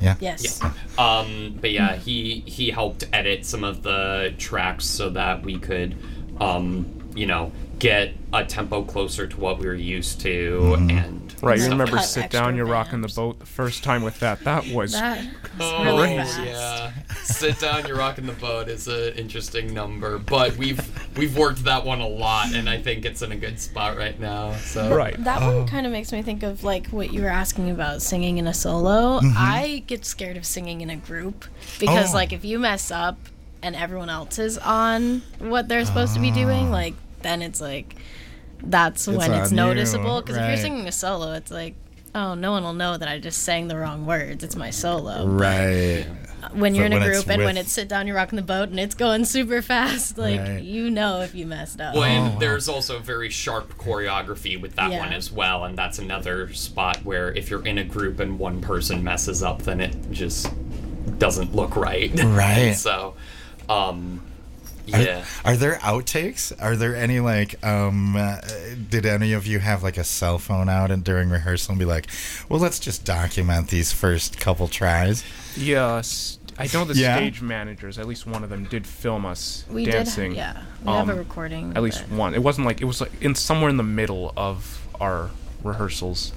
Yeah. 0.00 0.16
yes 0.20 0.60
Um, 0.98 1.56
but 1.60 1.70
yeah, 1.70 1.96
he 1.96 2.40
he 2.46 2.70
helped 2.70 3.04
edit 3.12 3.44
some 3.46 3.62
of 3.62 3.82
the 3.82 4.34
tracks 4.38 4.84
so 4.84 5.10
that 5.10 5.42
we 5.42 5.58
could, 5.58 5.96
um, 6.40 6.86
you 7.14 7.26
know, 7.26 7.52
get 7.78 8.14
a 8.32 8.44
tempo 8.44 8.82
closer 8.82 9.26
to 9.26 9.40
what 9.40 9.58
we 9.58 9.66
were 9.66 9.74
used 9.74 10.20
to, 10.22 10.74
and 10.78 11.22
Right, 11.42 11.56
you 11.58 11.64
stuff 11.64 11.72
remember 11.72 11.92
like 11.96 12.00
Cut 12.02 12.08
"Sit 12.08 12.30
Down, 12.30 12.56
You're 12.56 12.64
Rocking 12.64 13.02
the. 13.02 13.08
Boat" 13.08 13.38
the 13.38 13.44
first 13.46 13.84
time 13.84 14.02
with 14.02 14.18
that. 14.20 14.42
That 14.44 14.66
was 14.68 14.92
that 14.92 15.18
was 15.58 15.60
Oh, 15.60 15.84
really 15.84 16.14
yeah. 16.14 16.92
Sit 17.24 17.58
down, 17.60 17.86
you're 17.86 17.96
rocking 17.98 18.24
the 18.26 18.32
boat 18.34 18.68
is 18.68 18.88
an 18.88 19.12
interesting 19.14 19.74
number, 19.74 20.18
but 20.18 20.56
we've 20.56 20.80
we've 21.18 21.36
worked 21.36 21.64
that 21.64 21.84
one 21.84 22.00
a 22.00 22.08
lot, 22.08 22.54
and 22.54 22.68
I 22.70 22.80
think 22.80 23.04
it's 23.04 23.20
in 23.20 23.32
a 23.32 23.36
good 23.36 23.60
spot 23.60 23.96
right 23.98 24.18
now. 24.18 24.52
So 24.56 24.94
right. 24.96 25.22
That 25.24 25.42
Oh. 25.42 25.58
one 25.58 25.68
kind 25.68 25.84
of 25.86 25.92
makes 25.92 26.10
me 26.12 26.22
think 26.22 26.42
of 26.42 26.64
like 26.64 26.86
what 26.88 27.12
you 27.12 27.20
were 27.22 27.28
asking 27.28 27.70
about 27.70 28.00
singing 28.00 28.38
in 28.38 28.46
a 28.46 28.54
solo. 28.54 29.20
I 29.22 29.82
get 29.86 30.06
scared 30.06 30.36
of 30.38 30.46
singing 30.46 30.80
in 30.80 30.88
a 30.90 30.96
group 30.96 31.44
because 31.78 32.06
Mm-hmm. 32.06 32.14
Oh. 32.14 32.14
like 32.14 32.32
if 32.32 32.44
you 32.44 32.58
mess 32.58 32.90
up 32.90 33.18
and 33.62 33.76
everyone 33.76 34.08
else 34.08 34.38
is 34.38 34.56
on 34.58 35.22
what 35.38 35.68
they're 35.68 35.84
supposed 35.84 36.14
to 36.14 36.20
be 36.20 36.30
doing, 36.30 36.70
like 36.70 36.94
then 37.26 37.42
it's 37.42 37.60
like 37.60 37.96
that's 38.62 39.06
when 39.06 39.32
it's 39.32 39.50
noticeable. 39.50 40.20
Because 40.22 40.36
if 40.36 40.46
you're 40.48 40.56
singing 40.56 40.86
a 40.88 40.92
solo, 40.92 41.32
it's 41.34 41.50
like 41.50 41.74
oh 42.14 42.34
no 42.34 42.50
one 42.52 42.62
will 42.62 42.72
know 42.72 42.96
that 42.96 43.08
I 43.08 43.18
just 43.18 43.42
sang 43.42 43.68
the 43.68 43.76
wrong 43.76 44.06
words. 44.06 44.42
It's 44.44 44.56
my 44.56 44.70
solo. 44.70 45.26
Right. 45.26 46.06
when 46.52 46.74
you're 46.76 46.88
But 46.88 46.96
in 46.96 47.02
a 47.02 47.06
group 47.06 47.28
and 47.28 47.42
when 47.42 47.56
it's 47.56 47.72
sit 47.72 47.88
down, 47.88 48.06
you're 48.06 48.14
rocking 48.16 48.36
the 48.36 48.42
boat 48.42 48.68
and 48.68 48.78
it's 48.78 48.94
going 48.94 49.24
super 49.24 49.60
fast. 49.62 50.16
Like 50.26 50.40
Right. 50.40 50.62
you 50.62 50.88
know 50.90 51.20
if 51.22 51.34
you 51.34 51.44
messed 51.46 51.80
up. 51.80 51.94
Well, 51.94 52.04
and 52.04 52.28
Oh, 52.28 52.30
wow. 52.34 52.38
there's 52.38 52.68
also 52.68 53.00
very 53.00 53.28
sharp 53.30 53.76
choreography 53.76 54.58
with 54.60 54.76
that 54.76 54.92
Yeah. 54.92 55.00
one 55.00 55.12
as 55.12 55.30
well, 55.32 55.64
and 55.64 55.76
that's 55.76 55.98
another 55.98 56.52
spot 56.54 56.98
where 57.04 57.32
if 57.34 57.50
you're 57.50 57.66
in 57.66 57.78
a 57.78 57.84
group 57.84 58.20
and 58.20 58.38
one 58.38 58.60
person 58.60 59.02
messes 59.04 59.42
up, 59.42 59.62
then 59.62 59.80
it 59.80 59.94
just 60.12 60.48
doesn't 61.18 61.54
look 61.54 61.74
right. 61.76 62.12
Right. 62.22 62.72
so, 62.76 63.14
um, 63.68 64.20
Are, 64.22 64.35
yeah. 64.86 65.24
are 65.44 65.56
there 65.56 65.74
outtakes? 65.76 66.52
Are 66.62 66.76
there 66.76 66.94
any 66.96 67.20
like? 67.20 67.64
Um, 67.66 68.16
uh, 68.16 68.40
did 68.88 69.04
any 69.06 69.32
of 69.32 69.46
you 69.46 69.58
have 69.58 69.82
like 69.82 69.96
a 69.96 70.04
cell 70.04 70.38
phone 70.38 70.68
out 70.68 70.90
and 70.90 71.02
during 71.04 71.28
rehearsal 71.30 71.72
and 71.72 71.78
be 71.78 71.84
like, 71.84 72.06
"Well, 72.48 72.60
let's 72.60 72.78
just 72.78 73.04
document 73.04 73.68
these 73.68 73.92
first 73.92 74.38
couple 74.40 74.68
tries." 74.68 75.24
Yes, 75.56 76.38
I 76.58 76.68
know 76.72 76.84
the 76.84 76.94
Yeah? 76.94 77.16
stage 77.16 77.42
managers. 77.42 77.98
At 77.98 78.06
least 78.06 78.26
one 78.26 78.44
of 78.44 78.50
them 78.50 78.64
did 78.64 78.86
film 78.86 79.26
us 79.26 79.64
we 79.70 79.84
dancing. 79.84 80.30
did, 80.30 80.36
yeah. 80.38 80.62
We 80.84 80.92
have 80.92 81.08
a 81.08 81.12
Um, 81.12 81.18
recording. 81.18 81.72
At 81.76 81.82
least 81.82 82.08
one. 82.08 82.34
It 82.34 82.42
wasn't 82.42 82.66
like 82.66 82.80
it 82.80 82.84
was 82.84 83.00
like 83.00 83.12
in 83.22 83.34
somewhere 83.34 83.70
in 83.70 83.76
the 83.76 83.82
middle 83.82 84.32
of 84.36 84.86
our 85.00 85.30
rehearsals. 85.62 86.32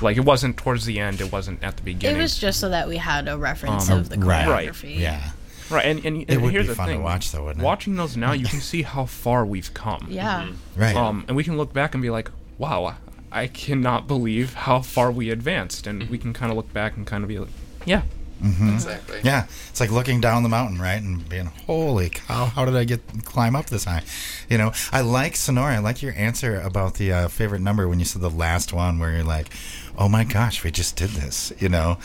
Like 0.00 0.16
it 0.16 0.24
wasn't 0.24 0.56
towards 0.56 0.84
the 0.84 0.98
end. 1.00 1.20
It 1.20 1.30
wasn't 1.32 1.62
at 1.62 1.76
the 1.76 1.82
beginning. 1.82 2.16
It 2.18 2.22
was 2.22 2.36
just 2.38 2.60
so 2.60 2.68
that 2.70 2.88
we 2.88 2.96
had 2.96 3.28
a 3.28 3.36
reference 3.38 3.90
Um, 3.90 3.98
of 4.00 4.08
the 4.08 4.18
right. 4.18 4.46
choreography. 4.46 4.98
Yeah. 4.98 5.30
Right. 5.70 5.84
And 5.84 6.04
and, 6.04 6.16
and 6.18 6.30
It 6.30 6.40
would 6.40 6.52
here's 6.52 6.64
be 6.66 6.68
the 6.70 6.74
fun 6.76 6.88
to 6.88 6.94
thing. 6.94 7.02
watch, 7.02 7.30
though, 7.32 7.44
wouldn't 7.44 7.62
it? 7.62 7.64
Watching 7.64 7.96
those 7.96 8.16
now, 8.16 8.32
you 8.32 8.46
can 8.46 8.60
see 8.72 8.82
how 8.82 9.06
far 9.06 9.44
we've 9.46 9.72
come. 9.74 10.06
Yeah. 10.10 10.50
Right. 10.76 10.94
Um, 10.96 11.24
and 11.28 11.36
we 11.36 11.44
can 11.44 11.56
look 11.56 11.72
back 11.72 11.94
and 11.94 12.02
be 12.02 12.10
like, 12.10 12.30
wow, 12.58 12.96
I 13.32 13.46
cannot 13.48 14.06
believe 14.06 14.54
how 14.54 14.80
far 14.80 15.10
we 15.10 15.30
advanced. 15.30 15.86
And 15.86 16.08
we 16.08 16.18
can 16.18 16.32
kind 16.32 16.50
of 16.52 16.56
look 16.56 16.72
back 16.72 16.96
and 16.96 17.06
kind 17.06 17.24
of 17.24 17.28
be 17.28 17.38
like, 17.38 17.50
yeah, 17.84 18.02
Exactly. 18.42 19.20
yeah. 19.22 19.46
It's 19.70 19.80
like 19.80 19.90
looking 19.90 20.20
down 20.20 20.42
the 20.42 20.48
mountain, 20.50 20.78
right, 20.80 21.00
and 21.00 21.26
being, 21.28 21.46
"Holy 21.66 22.10
cow! 22.10 22.46
How 22.46 22.64
did 22.66 22.76
I 22.76 22.84
get 22.84 23.00
climb 23.24 23.56
up 23.56 23.66
this 23.66 23.84
high?" 23.84 24.02
You 24.50 24.58
know. 24.58 24.72
I 24.92 25.00
like 25.00 25.34
Sonora. 25.36 25.76
I 25.76 25.78
like 25.78 26.02
your 26.02 26.12
answer 26.14 26.60
about 26.60 26.94
the 26.94 27.12
uh, 27.12 27.28
favorite 27.28 27.60
number 27.62 27.88
when 27.88 27.98
you 28.00 28.04
said 28.04 28.20
the 28.20 28.28
last 28.28 28.72
one, 28.72 28.98
where 28.98 29.12
you're 29.12 29.24
like, 29.24 29.48
"Oh 29.96 30.08
my 30.08 30.24
gosh, 30.24 30.64
we 30.64 30.70
just 30.70 30.96
did 30.96 31.10
this." 31.10 31.52
You 31.58 31.68
know. 31.68 31.98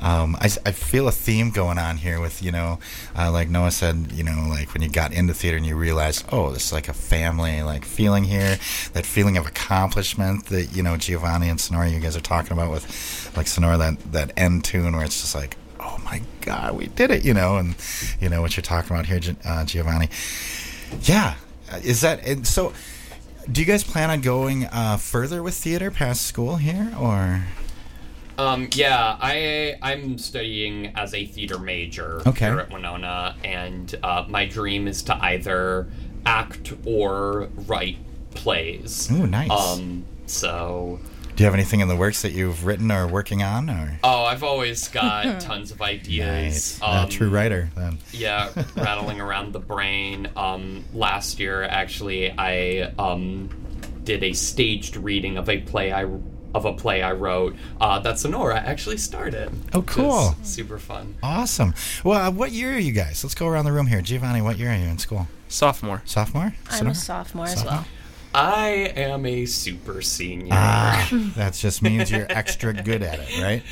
Um, 0.00 0.36
I, 0.40 0.48
I 0.64 0.72
feel 0.72 1.08
a 1.08 1.12
theme 1.12 1.50
going 1.50 1.78
on 1.78 1.98
here 1.98 2.20
with 2.20 2.42
you 2.42 2.50
know, 2.52 2.78
uh, 3.16 3.30
like 3.30 3.48
Noah 3.48 3.70
said, 3.70 4.12
you 4.12 4.24
know, 4.24 4.46
like 4.48 4.72
when 4.72 4.82
you 4.82 4.88
got 4.88 5.12
into 5.12 5.34
theater 5.34 5.56
and 5.56 5.66
you 5.66 5.76
realized, 5.76 6.24
oh, 6.32 6.50
this 6.50 6.66
is 6.66 6.72
like 6.72 6.88
a 6.88 6.94
family 6.94 7.62
like 7.62 7.84
feeling 7.84 8.24
here, 8.24 8.58
that 8.92 9.04
feeling 9.04 9.36
of 9.36 9.46
accomplishment 9.46 10.46
that 10.46 10.74
you 10.74 10.82
know 10.82 10.96
Giovanni 10.96 11.48
and 11.48 11.60
Sonora, 11.60 11.88
you 11.88 12.00
guys 12.00 12.16
are 12.16 12.20
talking 12.20 12.52
about 12.52 12.70
with 12.70 13.32
like 13.36 13.46
Sonora 13.46 13.76
that 13.76 14.12
that 14.12 14.32
end 14.36 14.64
tune 14.64 14.96
where 14.96 15.04
it's 15.04 15.20
just 15.20 15.34
like, 15.34 15.56
oh 15.78 15.98
my 16.04 16.22
God, 16.40 16.76
we 16.76 16.86
did 16.86 17.10
it, 17.10 17.24
you 17.24 17.34
know, 17.34 17.56
and 17.56 17.74
you 18.20 18.28
know 18.28 18.40
what 18.40 18.56
you're 18.56 18.62
talking 18.62 18.94
about 18.94 19.06
here, 19.06 19.20
uh, 19.44 19.64
Giovanni. 19.64 20.08
Yeah, 21.02 21.34
is 21.82 22.00
that 22.00 22.26
and 22.26 22.46
so? 22.46 22.72
Do 23.50 23.60
you 23.60 23.66
guys 23.66 23.82
plan 23.84 24.10
on 24.10 24.20
going 24.20 24.66
uh, 24.66 24.96
further 24.96 25.42
with 25.42 25.54
theater 25.54 25.90
past 25.90 26.22
school 26.26 26.56
here, 26.56 26.92
or 26.98 27.44
Um, 28.38 28.68
yeah, 28.72 29.16
I 29.20 29.76
I'm 29.82 30.18
studying 30.18 30.92
as 30.96 31.14
a 31.14 31.24
theater 31.26 31.58
major 31.58 32.22
Okay. 32.26 32.46
here 32.46 32.58
at 32.60 32.70
Winona, 32.70 33.34
and 33.44 33.94
uh, 34.02 34.24
my 34.28 34.46
dream 34.46 34.86
is 34.88 35.02
to 35.04 35.16
either 35.24 35.88
act 36.26 36.72
or 36.84 37.48
write 37.66 37.98
plays. 38.34 39.08
Oh, 39.10 39.24
nice. 39.26 39.50
Um, 39.50 40.04
so 40.26 41.00
do 41.40 41.44
you 41.44 41.46
have 41.46 41.54
anything 41.54 41.80
in 41.80 41.88
the 41.88 41.96
works 41.96 42.20
that 42.20 42.32
you've 42.32 42.66
written 42.66 42.92
or 42.92 43.06
working 43.06 43.42
on, 43.42 43.70
or 43.70 43.98
oh, 44.04 44.24
I've 44.24 44.42
always 44.42 44.88
got 44.88 45.40
tons 45.40 45.70
of 45.70 45.80
ideas. 45.80 46.78
Nice. 46.82 46.82
Um, 46.82 47.08
true 47.08 47.30
writer 47.30 47.70
then? 47.74 47.96
yeah, 48.12 48.50
rattling 48.76 49.22
around 49.22 49.54
the 49.54 49.58
brain. 49.58 50.28
Um, 50.36 50.84
last 50.92 51.40
year, 51.40 51.62
actually, 51.62 52.30
I 52.30 52.92
um, 52.98 53.48
did 54.04 54.22
a 54.22 54.34
staged 54.34 54.96
reading 54.96 55.38
of 55.38 55.48
a 55.48 55.62
play 55.62 55.94
I 55.94 56.04
of 56.52 56.66
a 56.66 56.74
play 56.74 57.00
I 57.00 57.12
wrote 57.12 57.56
uh, 57.80 58.00
that 58.00 58.18
Sonora 58.18 58.58
actually 58.58 58.98
started. 58.98 59.50
Oh, 59.72 59.80
cool. 59.80 60.34
super 60.42 60.78
fun. 60.78 61.14
Awesome. 61.22 61.72
Well, 62.04 62.20
uh, 62.20 62.30
what 62.30 62.52
year 62.52 62.74
are 62.74 62.78
you 62.78 62.92
guys? 62.92 63.24
Let's 63.24 63.34
go 63.34 63.46
around 63.46 63.64
the 63.64 63.72
room 63.72 63.86
here. 63.86 64.02
Giovanni, 64.02 64.42
what 64.42 64.58
year 64.58 64.72
are 64.72 64.76
you 64.76 64.88
in 64.88 64.98
school? 64.98 65.26
sophomore. 65.48 66.02
Sophomore? 66.04 66.54
I'm 66.70 66.86
a 66.88 66.94
sophomore 66.94 67.46
as 67.46 67.64
well. 67.64 67.86
I 68.34 68.68
am 68.96 69.26
a 69.26 69.44
super 69.46 70.02
senior. 70.02 70.50
Ah, 70.52 71.08
that 71.36 71.54
just 71.54 71.82
means 71.82 72.10
you're 72.10 72.26
extra 72.30 72.72
good 72.72 73.02
at 73.02 73.18
it, 73.18 73.42
right? 73.42 73.62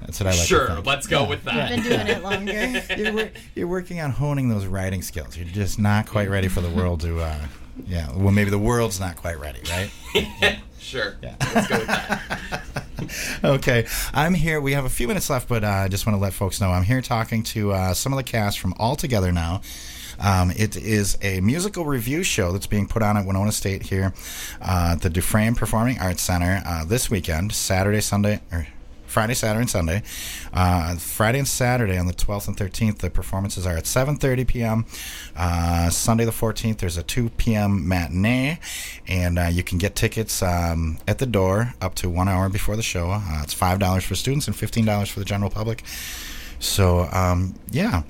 That's 0.00 0.20
what 0.20 0.28
I 0.28 0.30
like. 0.30 0.40
to 0.40 0.46
sure, 0.46 0.66
think. 0.68 0.86
let's 0.86 1.06
go 1.06 1.22
Yeah. 1.22 1.28
with 1.28 1.48
I've 1.48 1.68
been 1.70 1.82
doing 1.82 2.06
it 2.06 2.22
longer. 2.22 2.52
You're, 2.96 3.12
wor- 3.12 3.30
you're 3.56 3.66
working 3.66 4.00
on 4.00 4.10
honing 4.12 4.48
those 4.48 4.66
writing 4.66 5.02
skills. 5.02 5.36
You're 5.36 5.46
just 5.48 5.78
not 5.78 6.06
quite 6.06 6.30
ready 6.30 6.46
for 6.48 6.60
the 6.60 6.70
world 6.70 7.00
to. 7.00 7.18
Uh, 7.20 7.46
yeah. 7.86 8.12
Well, 8.14 8.30
maybe 8.30 8.50
the 8.50 8.58
world's 8.58 9.00
not 9.00 9.16
quite 9.16 9.40
ready, 9.40 9.60
right? 9.70 9.90
yeah. 10.40 10.58
Sure, 10.78 11.16
let's 11.22 11.66
go 11.66 11.78
with 11.78 11.86
that. 11.88 12.84
okay, 13.44 13.86
I'm 14.14 14.34
here. 14.34 14.60
We 14.60 14.72
have 14.74 14.84
a 14.84 14.88
few 14.88 15.08
minutes 15.08 15.28
left, 15.28 15.48
but 15.48 15.64
uh, 15.64 15.68
I 15.68 15.88
just 15.88 16.06
want 16.06 16.16
to 16.16 16.20
let 16.22 16.32
folks 16.32 16.60
know 16.60 16.70
I'm 16.70 16.84
here 16.84 17.00
talking 17.00 17.42
to 17.44 17.72
uh, 17.72 17.94
some 17.94 18.12
of 18.12 18.16
the 18.18 18.22
cast 18.22 18.60
from 18.60 18.72
All 18.78 18.94
Together 18.94 19.32
Now. 19.32 19.62
Um, 20.18 20.50
it 20.50 20.76
is 20.76 21.18
a 21.22 21.40
musical 21.40 21.84
revue 21.84 22.22
show 22.22 22.52
that's 22.52 22.66
being 22.66 22.88
put 22.88 23.02
on 23.02 23.16
at 23.16 23.26
Winona 23.26 23.52
State 23.52 23.84
here 23.84 24.12
uh, 24.60 24.90
at 24.92 25.02
the 25.02 25.10
Dufresne 25.10 25.54
Performing 25.54 25.98
Arts 25.98 26.22
Center 26.22 26.62
uh, 26.64 26.84
this 26.84 27.10
weekend, 27.10 27.52
Saturday, 27.52 28.00
Sunday, 28.00 28.40
or 28.52 28.66
Friday, 29.06 29.34
Saturday, 29.34 29.62
and 29.62 29.70
Sunday. 29.70 30.02
Uh, 30.52 30.96
Friday 30.96 31.38
and 31.38 31.48
Saturday 31.48 31.96
on 31.96 32.06
the 32.06 32.12
12th 32.12 32.48
and 32.48 32.56
13th, 32.56 32.98
the 32.98 33.08
performances 33.08 33.66
are 33.66 33.76
at 33.76 33.84
7:30 33.84 34.46
p.m. 34.46 34.86
Uh, 35.36 35.88
Sunday 35.90 36.24
the 36.24 36.32
14th, 36.32 36.78
there's 36.78 36.96
a 36.96 37.02
2 37.02 37.30
p.m. 37.30 37.88
matinee, 37.88 38.58
and 39.06 39.38
uh, 39.38 39.46
you 39.46 39.62
can 39.62 39.78
get 39.78 39.94
tickets 39.94 40.42
um, 40.42 40.98
at 41.06 41.18
the 41.18 41.26
door 41.26 41.74
up 41.80 41.94
to 41.94 42.10
one 42.10 42.28
hour 42.28 42.48
before 42.48 42.76
the 42.76 42.82
show. 42.82 43.10
Uh, 43.10 43.40
it's 43.42 43.54
five 43.54 43.78
dollars 43.78 44.04
for 44.04 44.14
students 44.14 44.46
and 44.48 44.56
fifteen 44.56 44.84
dollars 44.84 45.08
for 45.08 45.20
the 45.20 45.24
general 45.24 45.50
public. 45.50 45.82
So 46.58 47.08
um, 47.12 47.54
yeah. 47.70 48.02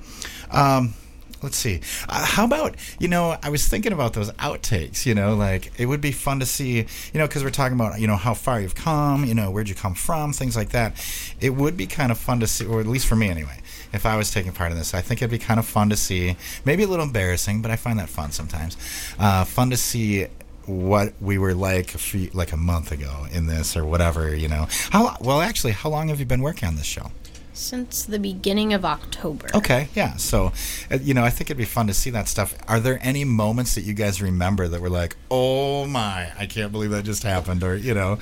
Um, 0.51 0.93
let's 1.41 1.57
see. 1.57 1.81
Uh, 2.09 2.25
how 2.25 2.45
about 2.45 2.75
you 2.99 3.07
know? 3.07 3.37
I 3.41 3.49
was 3.49 3.67
thinking 3.67 3.93
about 3.93 4.13
those 4.13 4.31
outtakes. 4.33 5.05
You 5.05 5.15
know, 5.15 5.35
like 5.35 5.71
it 5.79 5.85
would 5.85 6.01
be 6.01 6.11
fun 6.11 6.39
to 6.39 6.45
see. 6.45 6.77
You 6.77 6.85
know, 7.19 7.27
because 7.27 7.43
we're 7.43 7.49
talking 7.49 7.75
about 7.75 7.99
you 7.99 8.07
know 8.07 8.15
how 8.15 8.33
far 8.33 8.61
you've 8.61 8.75
come. 8.75 9.25
You 9.25 9.33
know, 9.33 9.51
where'd 9.51 9.69
you 9.69 9.75
come 9.75 9.93
from? 9.93 10.33
Things 10.33 10.55
like 10.55 10.69
that. 10.69 10.93
It 11.39 11.51
would 11.51 11.77
be 11.77 11.87
kind 11.87 12.11
of 12.11 12.17
fun 12.17 12.39
to 12.39 12.47
see, 12.47 12.65
or 12.65 12.79
at 12.79 12.87
least 12.87 13.07
for 13.07 13.15
me 13.15 13.29
anyway. 13.29 13.59
If 13.93 14.05
I 14.05 14.17
was 14.17 14.31
taking 14.31 14.51
part 14.51 14.71
in 14.71 14.77
this, 14.77 14.93
I 14.93 15.01
think 15.01 15.21
it'd 15.21 15.31
be 15.31 15.39
kind 15.39 15.59
of 15.59 15.65
fun 15.65 15.89
to 15.89 15.95
see. 15.95 16.35
Maybe 16.65 16.83
a 16.83 16.87
little 16.87 17.05
embarrassing, 17.05 17.61
but 17.61 17.71
I 17.71 17.77
find 17.77 17.97
that 17.99 18.09
fun 18.09 18.31
sometimes. 18.31 18.75
Uh, 19.17 19.45
fun 19.45 19.69
to 19.69 19.77
see 19.77 20.27
what 20.65 21.13
we 21.21 21.37
were 21.37 21.53
like 21.53 21.95
a 21.95 21.97
few, 21.97 22.29
like 22.33 22.51
a 22.51 22.57
month 22.57 22.91
ago 22.91 23.25
in 23.31 23.47
this 23.47 23.77
or 23.77 23.85
whatever. 23.85 24.35
You 24.35 24.49
know, 24.49 24.67
how 24.91 25.15
well 25.21 25.41
actually? 25.41 25.73
How 25.73 25.89
long 25.89 26.09
have 26.09 26.19
you 26.19 26.25
been 26.25 26.41
working 26.41 26.67
on 26.67 26.75
this 26.75 26.85
show? 26.85 27.11
Since 27.57 28.05
the 28.05 28.19
beginning 28.19 28.71
of 28.73 28.85
October. 28.85 29.47
Okay, 29.55 29.89
yeah. 29.95 30.15
So, 30.17 30.51
uh, 30.91 30.99
you 31.01 31.13
know, 31.13 31.23
I 31.23 31.29
think 31.31 31.49
it'd 31.49 31.57
be 31.57 31.65
fun 31.65 31.87
to 31.87 31.93
see 31.93 32.11
that 32.11 32.27
stuff. 32.27 32.55
Are 32.67 32.79
there 32.79 32.99
any 33.01 33.23
moments 33.25 33.73
that 33.75 33.81
you 33.81 33.93
guys 33.93 34.21
remember 34.21 34.67
that 34.67 34.79
were 34.79 34.89
like, 34.91 35.15
"Oh 35.31 35.85
my, 35.87 36.31
I 36.37 36.45
can't 36.45 36.71
believe 36.71 36.91
that 36.91 37.03
just 37.03 37.23
happened," 37.23 37.63
or 37.63 37.75
you 37.75 37.93
know, 37.95 38.19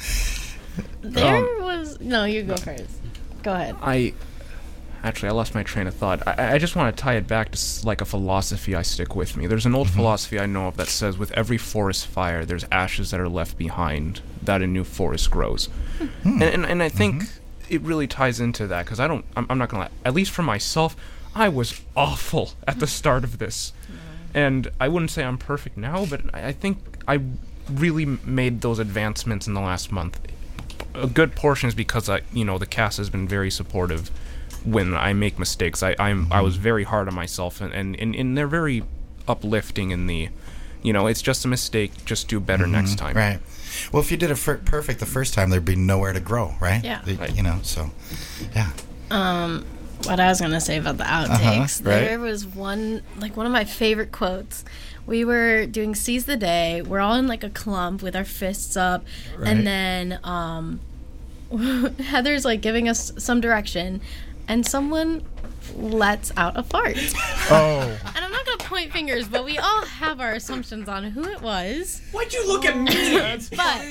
There 1.02 1.36
Um, 1.38 1.64
was 1.64 2.00
no. 2.00 2.24
You 2.26 2.44
go 2.44 2.56
first. 2.56 2.86
Go 3.44 3.54
ahead. 3.54 3.76
I 3.82 4.14
actually 5.04 5.30
I 5.30 5.32
lost 5.34 5.54
my 5.54 5.64
train 5.64 5.88
of 5.88 5.94
thought. 5.94 6.26
I, 6.28 6.56
I 6.56 6.58
just 6.58 6.76
want 6.76 6.96
to 6.96 7.02
tie 7.04 7.16
it 7.16 7.28
back 7.28 7.52
to 7.52 7.60
like 7.86 8.02
a 8.02 8.06
philosophy 8.06 8.74
I 8.74 8.82
stick 8.82 9.16
with 9.16 9.38
me. 9.38 9.48
There's 9.48 9.66
an 9.66 9.76
old 9.76 9.90
philosophy 9.90 10.40
I 10.40 10.46
know 10.48 10.68
of 10.68 10.78
that 10.78 10.88
says, 10.88 11.18
with 11.18 11.32
every 11.34 11.58
forest 11.58 12.08
fire, 12.08 12.46
there's 12.46 12.66
ashes 12.72 13.12
that 13.12 13.20
are 13.20 13.30
left 13.30 13.58
behind 13.58 14.22
that 14.42 14.62
a 14.62 14.68
new 14.68 14.84
forest 14.84 15.30
grows. 15.30 15.70
And, 16.24 16.42
and 16.42 16.66
and 16.66 16.82
I 16.82 16.90
think 16.90 17.24
it 17.70 17.82
really 17.82 18.08
ties 18.08 18.40
into 18.40 18.68
that 18.68 18.86
because 18.86 19.00
I 19.00 19.08
don't. 19.08 19.26
I'm, 19.36 19.46
I'm 19.50 19.58
not 19.58 19.70
gonna 19.70 19.84
lie. 19.84 19.92
At 20.04 20.14
least 20.14 20.32
for 20.32 20.44
myself, 20.44 20.96
I 21.34 21.50
was 21.50 21.82
awful 21.96 22.54
at 22.68 22.80
the 22.80 22.88
start 22.88 23.24
of 23.24 23.38
this, 23.38 23.74
and 24.34 24.70
I 24.80 24.88
wouldn't 24.88 25.12
say 25.12 25.24
I'm 25.24 25.38
perfect 25.38 25.78
now, 25.78 26.06
but 26.06 26.22
I, 26.34 26.48
I 26.48 26.52
think 26.52 26.78
I 27.08 27.22
really 27.72 28.06
made 28.06 28.62
those 28.62 28.78
advancements 28.78 29.48
in 29.48 29.56
the 29.56 29.62
last 29.62 29.92
month 29.92 30.20
a 30.96 31.08
good 31.08 31.36
portion 31.36 31.68
is 31.68 31.76
because 31.76 32.10
I, 32.10 32.22
you 32.34 32.46
know, 32.46 32.58
the 32.58 32.66
cast 32.66 32.98
has 32.98 33.10
been 33.10 33.28
very 33.28 33.52
supportive 33.52 34.10
when 34.64 34.96
I 34.96 35.14
make 35.14 35.38
mistakes. 35.38 35.84
I, 35.84 35.96
I'm, 36.00 36.32
I 36.32 36.38
mm-hmm. 36.38 36.44
was 36.44 36.56
very 36.56 36.84
hard 36.84 37.08
on 37.08 37.16
myself, 37.16 37.62
and, 37.62 37.74
and, 37.74 38.00
and, 38.00 38.16
and 38.16 38.38
they're 38.38 38.48
very 38.48 38.84
uplifting 39.28 39.92
in 39.92 40.08
the, 40.08 40.30
you 40.86 40.94
know, 40.94 41.08
it's 41.08 41.22
just 41.22 41.44
a 41.46 41.48
mistake. 41.48 41.92
Just 42.06 42.28
do 42.28 42.40
better 42.40 42.68
next 42.68 42.98
time. 42.98 43.16
right? 43.16 43.40
Well, 43.92 44.02
if 44.02 44.10
you 44.12 44.18
did 44.18 44.32
it 44.32 44.36
fir- 44.36 44.62
perfect 44.64 45.00
the 45.02 45.06
first 45.06 45.34
time, 45.34 45.50
there'd 45.50 45.66
be 45.66 45.76
nowhere 45.76 46.14
to 46.14 46.20
grow, 46.22 46.54
right? 46.62 46.84
Yeah. 46.84 47.02
The- 47.04 47.16
Right. 47.16 47.36
You 47.36 47.44
know, 47.44 47.60
so 47.64 47.90
yeah. 48.56 48.72
what 50.06 50.20
I 50.20 50.28
was 50.28 50.40
gonna 50.42 50.62
say 50.62 50.78
about 50.78 50.98
the 50.98 51.04
outtakes. 51.04 51.82
Uh-huh, 51.82 51.90
right. 51.90 52.00
There 52.06 52.20
was 52.20 52.46
one, 52.46 53.02
like 53.20 53.36
one 53.36 53.46
of 53.46 53.52
my 53.52 53.66
favorite 53.66 54.12
quotes. 54.12 54.64
We 55.08 55.24
were 55.26 55.66
doing 55.66 55.94
"Seize 55.96 56.26
the 56.26 56.38
Day." 56.38 56.82
We're 56.82 57.00
all 57.00 57.16
in 57.16 57.28
like 57.28 57.44
a 57.44 57.50
clump 57.50 58.02
with 58.02 58.16
our 58.16 58.24
fists 58.26 58.76
up, 58.78 59.04
Right. 59.38 59.50
and 59.50 59.66
then 59.68 60.20
um, 60.24 60.80
Heather's 62.00 62.44
like 62.46 62.62
giving 62.62 62.90
us 62.90 63.12
some 63.18 63.40
direction, 63.42 64.02
and 64.48 64.66
someone 64.66 65.24
lets 65.76 66.32
out 66.38 66.58
a 66.58 66.64
fart. 66.64 66.98
Oh, 67.48 68.00
And 68.16 68.26
I'm 68.26 68.32
not 68.32 68.44
gonna 68.46 68.58
point 68.58 68.92
fingers, 68.92 69.28
but 69.28 69.46
we 69.46 69.60
all 69.60 69.86
have 69.86 70.20
our 70.20 70.32
assumptions 70.34 70.90
on 70.90 71.04
who 71.04 71.24
it 71.26 71.42
was. 71.44 72.02
Why'd 72.12 72.34
you 72.34 72.48
look 72.48 72.66
at 72.66 72.76
me? 72.76 73.20
But 73.56 73.86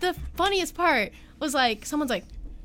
the 0.00 0.16
funniest 0.34 0.74
part 0.74 1.12
was 1.38 1.54
like 1.54 1.86
someone's 1.86 2.10
like, 2.10 2.24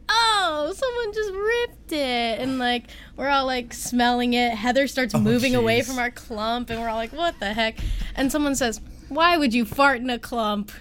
"Oh, 0.09 0.73
someone 0.75 1.13
just 1.13 1.31
ripped 1.31 1.91
it," 1.91 2.39
and 2.41 2.57
like 2.57 2.85
we're 3.15 3.29
all 3.29 3.45
like 3.45 3.71
smelling 3.73 4.33
it. 4.33 4.53
Heather 4.53 4.87
starts 4.87 5.13
oh, 5.13 5.19
moving 5.19 5.53
away 5.53 5.83
from 5.83 5.99
our 5.99 6.09
clump, 6.09 6.71
and 6.71 6.79
we're 6.81 6.89
all 6.89 6.95
like, 6.97 7.13
"What 7.13 7.39
the 7.39 7.53
heck?" 7.53 7.77
And 8.15 8.31
someone 8.31 8.55
says, 8.55 8.81
"Why 9.09 9.37
would 9.37 9.53
you 9.53 9.65
fart 9.65 10.01
in 10.01 10.09
a 10.09 10.17
clump?" 10.17 10.71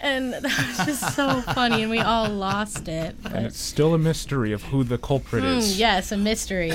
And 0.00 0.32
that 0.32 0.42
was 0.42 0.86
just 0.86 1.14
so 1.14 1.40
funny, 1.42 1.82
and 1.82 1.90
we 1.90 1.98
all 2.00 2.28
lost 2.28 2.88
it. 2.88 3.14
And 3.24 3.46
it's 3.46 3.60
still 3.60 3.94
a 3.94 3.98
mystery 3.98 4.52
of 4.52 4.62
who 4.64 4.82
the 4.84 4.98
culprit 4.98 5.44
mm, 5.44 5.58
is. 5.58 5.78
yes, 5.78 6.10
a 6.12 6.16
mystery. 6.16 6.72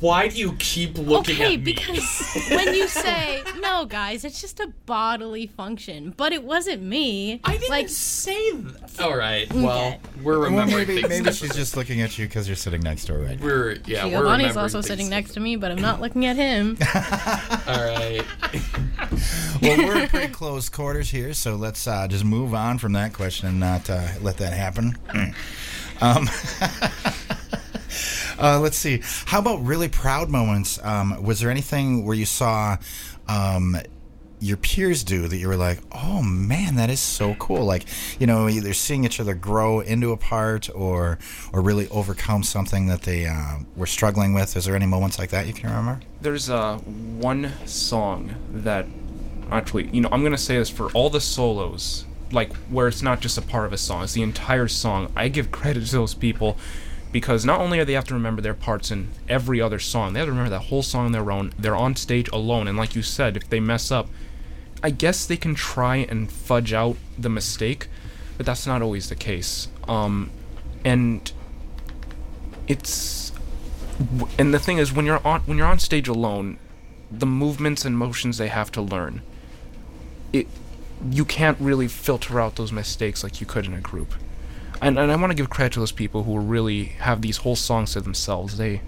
Why 0.00 0.28
do 0.28 0.36
you 0.38 0.52
keep 0.58 0.98
looking 0.98 1.36
Okay, 1.36 1.54
at 1.54 1.60
me? 1.62 1.72
Okay, 1.72 1.92
because 1.92 2.48
when 2.50 2.74
you 2.74 2.88
say 2.88 3.42
no, 3.66 3.84
guys, 3.84 4.24
it's 4.24 4.40
just 4.40 4.60
a 4.60 4.72
bodily 4.86 5.46
function, 5.46 6.14
but 6.16 6.32
it 6.32 6.44
wasn't 6.44 6.82
me. 6.82 7.40
I 7.44 7.52
didn't 7.56 7.70
like 7.70 7.88
say 7.88 8.52
that. 8.52 9.00
All 9.00 9.16
right. 9.16 9.52
Well, 9.52 9.86
Okay. 9.88 9.98
we're 10.22 10.38
well, 10.40 10.50
remembering 10.50 10.88
maybe 10.88 11.08
maybe 11.08 11.32
she's 11.32 11.54
just 11.54 11.76
looking 11.76 12.00
at 12.00 12.18
you 12.18 12.26
because 12.26 12.48
you're 12.48 12.56
sitting 12.56 12.80
next 12.80 13.06
to 13.06 13.14
her 13.14 13.20
right 13.20 13.38
now. 13.38 13.44
We're 13.44 13.76
yeah. 13.86 14.04
we're 14.04 14.10
Giovanni's 14.12 14.48
remembering 14.48 14.58
also 14.58 14.80
sitting 14.80 15.08
next 15.08 15.34
to 15.34 15.40
me, 15.40 15.56
but 15.56 15.70
I'm 15.70 15.80
not 15.80 16.00
looking 16.00 16.24
at 16.26 16.36
him. 16.36 16.78
All 17.66 17.84
right. 17.84 18.24
Well, 19.62 19.78
we're 19.78 20.02
in 20.02 20.08
pretty 20.08 20.32
close 20.32 20.68
quarters 20.68 21.10
here, 21.10 21.32
so 21.32 21.56
let's 21.56 21.86
uh, 21.88 22.06
just 22.08 22.24
move 22.24 22.52
on 22.54 22.76
from 22.78 22.92
that 22.92 23.14
question 23.14 23.48
and 23.48 23.58
not 23.58 23.88
uh, 23.88 24.06
let 24.20 24.36
that 24.36 24.52
happen. 24.52 24.96
um, 26.02 26.28
uh, 28.38 28.60
let's 28.60 28.76
see. 28.76 29.00
How 29.24 29.38
about 29.38 29.64
really 29.64 29.88
proud 29.88 30.28
moments? 30.28 30.82
Um, 30.84 31.22
was 31.22 31.40
there 31.40 31.50
anything 31.50 32.04
where 32.04 32.14
you 32.14 32.26
saw 32.26 32.76
um, 33.28 33.76
your 34.40 34.56
peers 34.56 35.02
do 35.02 35.28
that 35.28 35.36
you 35.36 35.48
were 35.48 35.56
like, 35.56 35.80
"Oh 35.92 36.22
man, 36.22 36.76
that 36.76 36.90
is 36.90 37.00
so 37.00 37.34
cool!" 37.34 37.64
Like, 37.64 37.84
you 38.18 38.26
know, 38.26 38.48
either 38.48 38.72
seeing 38.74 39.04
each 39.04 39.18
other 39.20 39.34
grow 39.34 39.80
into 39.80 40.12
a 40.12 40.16
part 40.16 40.68
or 40.74 41.18
or 41.52 41.62
really 41.62 41.88
overcome 41.88 42.42
something 42.42 42.86
that 42.86 43.02
they 43.02 43.26
uh, 43.26 43.58
were 43.76 43.86
struggling 43.86 44.34
with. 44.34 44.56
Is 44.56 44.66
there 44.66 44.76
any 44.76 44.86
moments 44.86 45.18
like 45.18 45.30
that 45.30 45.46
you 45.46 45.52
can 45.52 45.70
remember? 45.70 46.00
There's 46.20 46.50
uh, 46.50 46.78
one 46.78 47.52
song 47.64 48.34
that 48.52 48.86
actually, 49.50 49.88
you 49.88 50.00
know, 50.00 50.08
I'm 50.12 50.22
gonna 50.22 50.38
say 50.38 50.58
this 50.58 50.70
for 50.70 50.90
all 50.92 51.08
the 51.08 51.20
solos, 51.20 52.04
like 52.30 52.52
where 52.68 52.88
it's 52.88 53.02
not 53.02 53.20
just 53.20 53.38
a 53.38 53.42
part 53.42 53.66
of 53.66 53.72
a 53.72 53.78
song, 53.78 54.04
it's 54.04 54.12
the 54.12 54.22
entire 54.22 54.68
song. 54.68 55.10
I 55.16 55.28
give 55.28 55.50
credit 55.50 55.86
to 55.86 55.92
those 55.92 56.14
people 56.14 56.58
because 57.12 57.44
not 57.44 57.60
only 57.60 57.78
do 57.78 57.84
they 57.84 57.92
have 57.94 58.04
to 58.06 58.14
remember 58.14 58.42
their 58.42 58.54
parts 58.54 58.90
in 58.90 59.08
every 59.28 59.60
other 59.60 59.78
song, 59.78 60.12
they 60.12 60.20
have 60.20 60.26
to 60.26 60.32
remember 60.32 60.50
that 60.50 60.66
whole 60.66 60.82
song 60.82 61.06
on 61.06 61.12
their 61.12 61.30
own. 61.30 61.52
They're 61.58 61.76
on 61.76 61.96
stage 61.96 62.28
alone, 62.28 62.68
and 62.68 62.76
like 62.76 62.94
you 62.94 63.02
said, 63.02 63.36
if 63.36 63.48
they 63.48 63.60
mess 63.60 63.90
up, 63.90 64.08
I 64.82 64.90
guess 64.90 65.26
they 65.26 65.36
can 65.36 65.54
try 65.54 65.96
and 65.96 66.30
fudge 66.30 66.72
out 66.72 66.96
the 67.18 67.28
mistake, 67.28 67.88
but 68.36 68.46
that's 68.46 68.66
not 68.66 68.82
always 68.82 69.08
the 69.08 69.16
case. 69.16 69.68
Um, 69.88 70.30
and 70.84 71.32
it's 72.68 73.32
and 74.38 74.52
the 74.52 74.58
thing 74.58 74.78
is 74.78 74.92
when 74.92 75.06
you're 75.06 75.24
on 75.26 75.40
when 75.42 75.58
you're 75.58 75.66
on 75.66 75.78
stage 75.78 76.08
alone 76.08 76.58
the 77.10 77.26
movements 77.26 77.84
and 77.84 77.96
motions 77.96 78.38
they 78.38 78.48
have 78.48 78.70
to 78.70 78.82
learn 78.82 79.22
it 80.32 80.46
you 81.10 81.24
can't 81.24 81.58
really 81.60 81.88
filter 81.88 82.40
out 82.40 82.56
those 82.56 82.72
mistakes 82.72 83.22
like 83.22 83.40
you 83.40 83.46
could 83.46 83.66
in 83.66 83.74
a 83.74 83.80
group 83.80 84.14
and, 84.82 84.98
and 84.98 85.10
i 85.12 85.16
want 85.16 85.30
to 85.30 85.34
give 85.34 85.50
credit 85.50 85.72
to 85.72 85.80
those 85.80 85.92
people 85.92 86.22
who 86.24 86.38
really 86.38 86.84
have 86.84 87.22
these 87.22 87.38
whole 87.38 87.56
songs 87.56 87.92
to 87.92 88.00
themselves. 88.00 88.56
They 88.56 88.80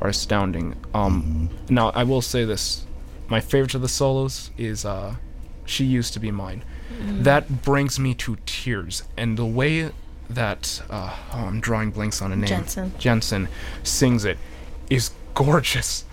are 0.00 0.08
astounding. 0.08 0.76
Um 0.94 1.50
now 1.68 1.90
i 1.90 2.04
will 2.04 2.22
say 2.22 2.44
this. 2.44 2.86
My 3.28 3.40
favorite 3.40 3.74
of 3.74 3.82
the 3.82 3.88
solos 3.88 4.50
is 4.56 4.84
uh 4.84 5.16
she 5.64 5.84
used 5.84 6.12
to 6.14 6.20
be 6.20 6.30
mine. 6.30 6.64
That 7.00 7.62
brings 7.62 7.98
me 7.98 8.14
to 8.14 8.36
tears. 8.44 9.04
And 9.16 9.38
the 9.38 9.46
way 9.46 9.90
that 10.28 10.82
uh, 10.90 11.16
oh, 11.32 11.38
i'm 11.38 11.60
drawing 11.60 11.90
blanks 11.90 12.22
on 12.22 12.32
a 12.32 12.36
name. 12.36 12.48
Jensen. 12.48 12.92
jensen 12.98 13.48
sings 13.82 14.24
it 14.24 14.38
is 14.88 15.10
gorgeous. 15.34 16.04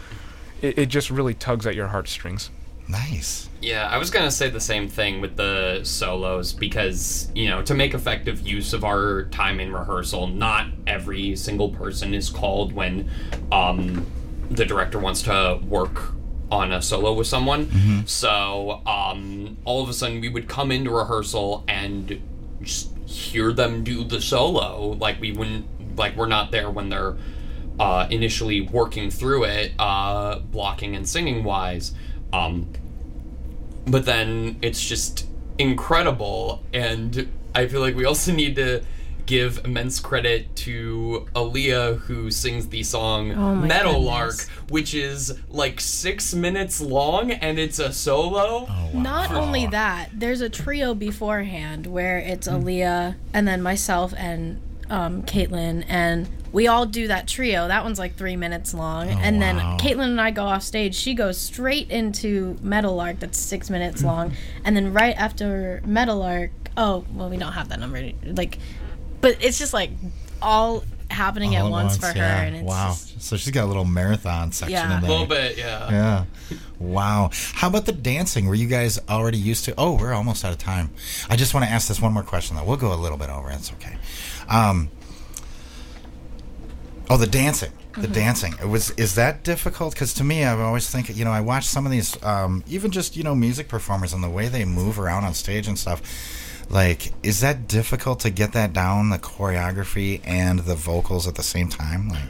It, 0.61 0.77
it 0.79 0.85
just 0.87 1.11
really 1.11 1.33
tugs 1.35 1.67
at 1.67 1.75
your 1.75 1.87
heartstrings 1.87 2.49
Nice. 2.89 3.49
Yeah, 3.61 3.87
I 3.87 3.97
was 3.97 4.09
gonna 4.09 4.31
say 4.31 4.49
the 4.49 4.59
same 4.59 4.87
thing 4.87 5.19
with 5.19 5.35
the 5.35 5.81
solos 5.83 6.53
because 6.53 7.29
you 7.35 7.49
know 7.49 7.61
to 7.63 7.73
make 7.73 7.93
effective 7.93 8.47
use 8.47 8.71
of 8.73 8.83
our 8.83 9.23
time 9.25 9.59
in 9.59 9.73
rehearsal, 9.73 10.27
not 10.27 10.67
every 10.85 11.35
single 11.35 11.69
person 11.69 12.13
is 12.13 12.29
called 12.29 12.71
when 12.71 13.09
um, 13.51 14.05
the 14.49 14.65
director 14.65 14.99
wants 14.99 15.21
to 15.23 15.59
work 15.67 16.13
on 16.49 16.71
a 16.71 16.81
solo 16.81 17.13
with 17.13 17.27
someone. 17.27 17.67
So 18.07 18.81
um, 18.85 19.57
all 19.65 19.83
of 19.83 19.89
a 19.89 19.93
sudden 19.93 20.21
we 20.21 20.29
would 20.29 20.47
come 20.47 20.71
into 20.71 20.91
rehearsal 20.91 21.65
and 21.67 22.21
just 22.61 22.95
hear 23.05 23.51
them 23.51 23.83
do 23.83 24.03
the 24.03 24.21
solo 24.21 24.95
like 24.99 25.19
we 25.19 25.31
wouldn't 25.31 25.65
like 25.97 26.15
we're 26.15 26.27
not 26.27 26.51
there 26.51 26.69
when 26.69 26.89
they're 26.89 27.17
uh, 27.79 28.07
initially 28.09 28.61
working 28.61 29.09
through 29.11 29.43
it, 29.43 29.73
uh, 29.77 30.39
blocking 30.39 30.95
and 30.95 31.07
singing 31.07 31.43
wise. 31.43 31.91
Um, 32.33 32.69
but 33.85 34.05
then 34.05 34.57
it's 34.61 34.85
just 34.85 35.27
incredible, 35.57 36.63
and 36.73 37.29
I 37.55 37.67
feel 37.67 37.81
like 37.81 37.95
we 37.95 38.05
also 38.05 38.31
need 38.41 38.55
to 38.57 38.83
give 39.25 39.59
immense 39.65 39.99
credit 39.99 40.55
to 40.55 41.27
Aaliyah, 41.35 41.99
who 41.99 42.31
sings 42.31 42.69
the 42.69 42.81
song 42.81 43.33
Oh 43.33 43.55
my 43.55 43.67
Meadowlark, 43.67 44.37
goodness. 44.37 44.49
which 44.69 44.93
is 44.93 45.37
like 45.49 45.81
six 45.81 46.33
minutes 46.33 46.79
long, 46.79 47.31
and 47.31 47.59
it's 47.59 47.77
a 47.79 47.91
solo. 47.91 48.65
Oh, 48.69 48.89
wow. 48.93 49.01
Not 49.01 49.31
only 49.33 49.67
that, 49.67 50.09
there's 50.13 50.39
a 50.41 50.49
trio 50.49 50.93
beforehand 50.93 51.87
where 51.87 52.17
it's 52.19 52.47
Aaliyah 52.47 53.15
and 53.33 53.47
then 53.47 53.61
myself 53.61 54.13
and 54.17 54.61
um, 54.89 55.23
Caitlin, 55.23 55.85
and 55.87 56.27
we 56.51 56.67
all 56.67 56.85
do 56.85 57.07
that 57.07 57.27
trio. 57.27 57.67
That 57.67 57.83
one's 57.83 57.99
like 57.99 58.15
three 58.15 58.35
minutes 58.35 58.73
long, 58.73 59.09
and 59.09 59.41
then 59.41 59.57
wow. 59.57 59.77
Caitlin 59.79 60.05
and 60.05 60.21
I 60.21 60.31
go 60.31 60.43
off 60.43 60.63
stage. 60.63 60.95
She 60.95 61.13
goes 61.13 61.37
straight 61.37 61.89
into 61.91 62.57
Meadowlark, 62.61 63.19
that's 63.19 63.37
six 63.37 63.69
minutes 63.69 64.03
long, 64.03 64.33
and 64.63 64.75
then 64.75 64.93
right 64.93 65.15
after 65.17 65.81
Meadowlark, 65.85 66.51
oh 66.75 67.05
well, 67.13 67.29
we 67.29 67.37
don't 67.37 67.53
have 67.53 67.69
that 67.69 67.79
number. 67.79 68.11
Like, 68.23 68.59
but 69.21 69.43
it's 69.43 69.59
just 69.59 69.73
like 69.73 69.91
all 70.41 70.83
happening 71.09 71.55
All 71.55 71.63
at 71.63 71.65
at 71.65 71.71
once, 71.71 71.97
for 71.97 72.07
her, 72.07 72.13
and 72.21 72.55
it's 72.57 72.65
wow. 72.65 72.89
just- 72.89 73.21
so 73.21 73.37
she's 73.37 73.51
got 73.51 73.63
a 73.63 73.67
little 73.67 73.85
marathon 73.85 74.51
section 74.51 74.73
Yeah. 74.73 74.97
in 74.97 75.03
A 75.03 75.07
little 75.07 75.25
bit, 75.25 75.57
yeah. 75.57 75.89
Yeah. 75.89 76.25
Wow. 76.79 77.31
How 77.53 77.67
about 77.67 77.85
the 77.85 77.91
dancing? 77.91 78.45
Were 78.47 78.55
you 78.55 78.67
guys 78.67 78.99
already 79.09 79.37
used 79.39 79.65
to? 79.65 79.73
Oh, 79.77 79.95
we're 79.95 80.13
almost 80.13 80.45
out 80.45 80.51
of 80.51 80.57
time. 80.59 80.91
I 81.29 81.35
just 81.35 81.53
want 81.53 81.65
to 81.65 81.71
ask 81.71 81.87
this 81.87 81.99
one 82.01 82.13
more 82.13 82.23
question 82.23 82.55
though. 82.55 82.63
We'll 82.63 82.77
go 82.77 82.93
a 82.93 82.95
little 82.95 83.17
bit 83.17 83.29
over. 83.29 83.49
It's 83.51 83.71
okay. 83.73 83.97
Um, 84.47 84.89
oh, 87.09 87.17
the 87.17 87.27
dancing. 87.27 87.71
The 87.97 88.07
dancing. 88.07 88.53
It 88.61 88.67
was. 88.67 88.91
Is 88.91 89.15
that 89.15 89.43
difficult? 89.43 89.93
Because 89.95 90.13
to 90.15 90.23
me, 90.23 90.43
I 90.43 90.55
always 90.61 90.87
think. 90.87 91.09
You 91.17 91.25
know, 91.25 91.31
I 91.31 91.41
watch 91.41 91.65
some 91.65 91.87
of 91.87 91.91
these, 91.91 92.21
um, 92.23 92.63
even 92.67 92.91
just 92.91 93.17
you 93.17 93.23
know, 93.23 93.33
music 93.33 93.67
performers 93.67 94.13
and 94.13 94.23
the 94.23 94.29
way 94.29 94.49
they 94.49 94.65
move 94.65 94.99
around 94.99 95.23
on 95.23 95.33
stage 95.33 95.67
and 95.67 95.79
stuff. 95.79 96.03
Like, 96.69 97.13
is 97.23 97.41
that 97.41 97.67
difficult 97.67 98.19
to 98.21 98.29
get 98.29 98.53
that 98.53 98.73
down, 98.73 99.09
the 99.09 99.19
choreography 99.19 100.21
and 100.25 100.59
the 100.59 100.75
vocals 100.75 101.27
at 101.27 101.35
the 101.35 101.43
same 101.43 101.69
time? 101.69 102.09
Like, 102.09 102.23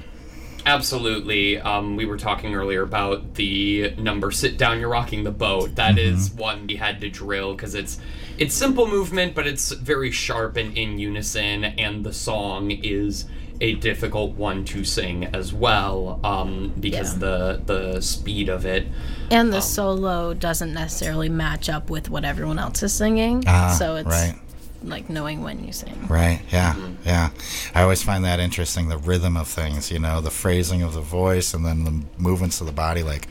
Absolutely. 0.68 1.60
Um, 1.60 1.96
we 1.96 2.06
were 2.06 2.18
talking 2.18 2.54
earlier 2.54 2.82
about 2.82 3.36
the 3.36 3.94
number 3.98 4.32
"Sit 4.32 4.58
down, 4.58 4.82
you're 4.82 4.90
rocking 4.90 5.24
the 5.24 5.32
boat." 5.32 5.76
That 5.76 5.98
is 5.98 6.34
one 6.34 6.68
we 6.68 6.76
had 6.76 7.00
to 7.02 7.10
drill 7.10 7.56
because 7.56 7.74
it's 7.74 8.00
it's 8.38 8.54
simple 8.54 8.86
movement, 8.86 9.34
but 9.34 9.48
it's 9.48 9.72
very 9.72 10.12
sharp 10.12 10.58
and 10.58 10.78
in 10.78 11.00
unison, 11.00 11.64
and 11.64 12.04
the 12.04 12.12
song 12.12 12.72
is 12.72 13.26
a 13.62 13.74
difficult 13.76 14.36
one 14.36 14.64
to 14.66 14.84
sing 14.84 15.26
as 15.34 15.54
well 15.54 16.20
um, 16.24 16.74
because 16.80 17.14
Yeah. 17.14 17.20
the 17.20 17.62
the 17.66 18.02
speed 18.02 18.50
of 18.50 18.66
it. 18.66 18.88
And 19.32 19.52
the 19.52 19.62
solo 19.62 20.34
doesn't 20.34 20.74
necessarily 20.74 21.30
match 21.30 21.70
up 21.70 21.90
with 21.90 22.10
what 22.10 22.24
everyone 22.26 22.60
else 22.60 22.84
is 22.84 22.94
singing. 22.94 23.44
Ah, 23.48 23.76
so 23.78 23.96
it's 23.96 24.08
right. 24.08 24.36
like 24.84 25.10
knowing 25.10 25.42
when 25.44 25.66
you 25.66 25.72
sing. 25.74 26.08
Right. 26.08 26.42
Yeah. 26.52 26.76
Yeah. 27.06 27.30
I 27.74 27.82
always 27.82 28.02
find 28.04 28.24
that 28.26 28.40
interesting. 28.40 28.90
The 28.90 28.98
rhythm 28.98 29.36
of 29.36 29.48
things, 29.48 29.92
you 29.92 30.00
know, 30.00 30.22
the 30.22 30.32
phrasing 30.32 30.82
of 30.84 30.94
the 30.94 31.02
voice 31.02 31.54
and 31.54 31.66
then 31.66 31.84
the 31.84 32.04
movements 32.18 32.62
of 32.62 32.68
the 32.68 32.74
body. 32.74 33.04
Like, 33.04 33.28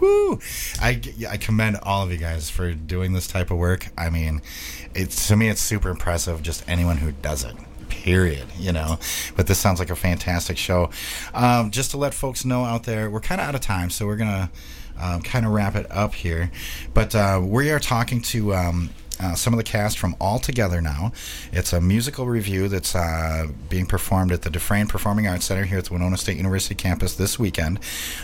whoo! 0.00 0.38
I, 0.80 1.00
I 1.28 1.36
commend 1.36 1.78
all 1.82 2.04
of 2.04 2.10
you 2.12 2.18
guys 2.18 2.48
for 2.48 2.72
doing 2.72 3.12
this 3.12 3.26
type 3.26 3.50
of 3.50 3.58
work. 3.58 3.88
I 3.98 4.08
mean, 4.10 4.40
it's 4.94 5.26
to 5.28 5.36
me, 5.36 5.48
it's 5.48 5.60
super 5.60 5.90
impressive. 5.90 6.42
Just 6.42 6.64
anyone 6.68 6.98
who 6.98 7.12
does 7.12 7.44
it. 7.44 7.54
Period. 7.88 8.46
You 8.58 8.72
know, 8.72 8.98
but 9.36 9.46
this 9.46 9.58
sounds 9.58 9.78
like 9.78 9.90
a 9.90 9.96
fantastic 9.96 10.56
show. 10.58 10.90
Um, 11.34 11.70
just 11.70 11.90
to 11.92 11.96
let 11.96 12.14
folks 12.14 12.44
know 12.44 12.64
out 12.64 12.84
there, 12.84 13.10
we're 13.10 13.20
kind 13.20 13.40
of 13.40 13.48
out 13.48 13.54
of 13.54 13.60
time, 13.60 13.90
so 13.90 14.06
we're 14.06 14.16
gonna 14.16 14.50
um, 15.00 15.22
kind 15.22 15.46
of 15.46 15.52
wrap 15.52 15.74
it 15.74 15.86
up 15.90 16.14
here. 16.14 16.50
But 16.92 17.14
uh, 17.14 17.40
we 17.42 17.70
are 17.70 17.80
talking 17.80 18.20
to 18.22 18.54
um, 18.54 18.90
uh, 19.20 19.34
some 19.34 19.52
of 19.52 19.58
the 19.58 19.64
cast 19.64 19.98
from 19.98 20.16
All 20.20 20.38
Together 20.38 20.80
Now. 20.80 21.12
It's 21.52 21.72
a 21.72 21.80
musical 21.80 22.26
revue 22.26 22.68
that's 22.68 22.94
uh, 22.94 23.46
being 23.68 23.86
performed 23.86 24.32
at 24.32 24.42
the 24.42 24.50
Dufresne 24.50 24.86
Performing 24.86 25.26
Arts 25.26 25.44
Center 25.46 25.64
here 25.64 25.78
at 25.78 25.84
the 25.84 25.92
Winona 25.92 26.16
State 26.16 26.36
University 26.36 26.74
campus 26.74 27.14
this 27.14 27.38
weekend, 27.38 27.80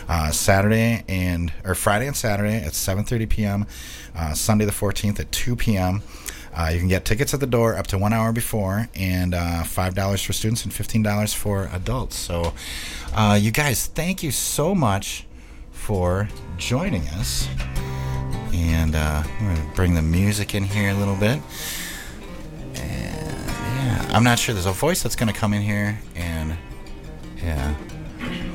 uh, 0.09 0.31
Saturday 0.31 1.03
and 1.07 1.51
or 1.63 1.75
Friday 1.75 2.07
and 2.07 2.15
Saturday 2.15 2.57
at 2.57 2.73
7:30 2.73 3.29
p.m., 3.29 3.65
uh, 4.15 4.33
Sunday 4.33 4.65
the 4.65 4.71
14th 4.71 5.19
at 5.19 5.31
2 5.31 5.55
p.m. 5.55 6.03
Uh, 6.53 6.69
you 6.73 6.79
can 6.79 6.87
get 6.87 7.05
tickets 7.05 7.33
at 7.33 7.39
the 7.39 7.47
door 7.47 7.77
up 7.77 7.87
to 7.87 7.97
one 7.97 8.13
hour 8.13 8.33
before, 8.33 8.89
and 8.95 9.33
uh, 9.33 9.63
five 9.63 9.95
dollars 9.95 10.21
for 10.21 10.33
students 10.33 10.63
and 10.63 10.73
fifteen 10.73 11.01
dollars 11.01 11.33
for 11.33 11.69
adults. 11.71 12.15
So, 12.17 12.53
uh, 13.13 13.39
you 13.41 13.51
guys, 13.51 13.87
thank 13.87 14.21
you 14.21 14.31
so 14.31 14.75
much 14.75 15.25
for 15.71 16.27
joining 16.57 17.07
us. 17.09 17.47
And 18.53 18.95
uh, 18.95 19.23
I'm 19.25 19.55
gonna 19.55 19.71
bring 19.75 19.93
the 19.95 20.01
music 20.01 20.53
in 20.53 20.63
here 20.63 20.91
a 20.91 20.93
little 20.93 21.15
bit. 21.15 21.41
And 22.75 23.47
yeah, 23.47 24.09
I'm 24.11 24.23
not 24.23 24.37
sure. 24.37 24.53
There's 24.53 24.65
a 24.65 24.73
voice 24.73 25.01
that's 25.01 25.15
gonna 25.15 25.33
come 25.33 25.53
in 25.53 25.61
here, 25.61 25.99
and 26.15 26.57
yeah. 27.37 27.73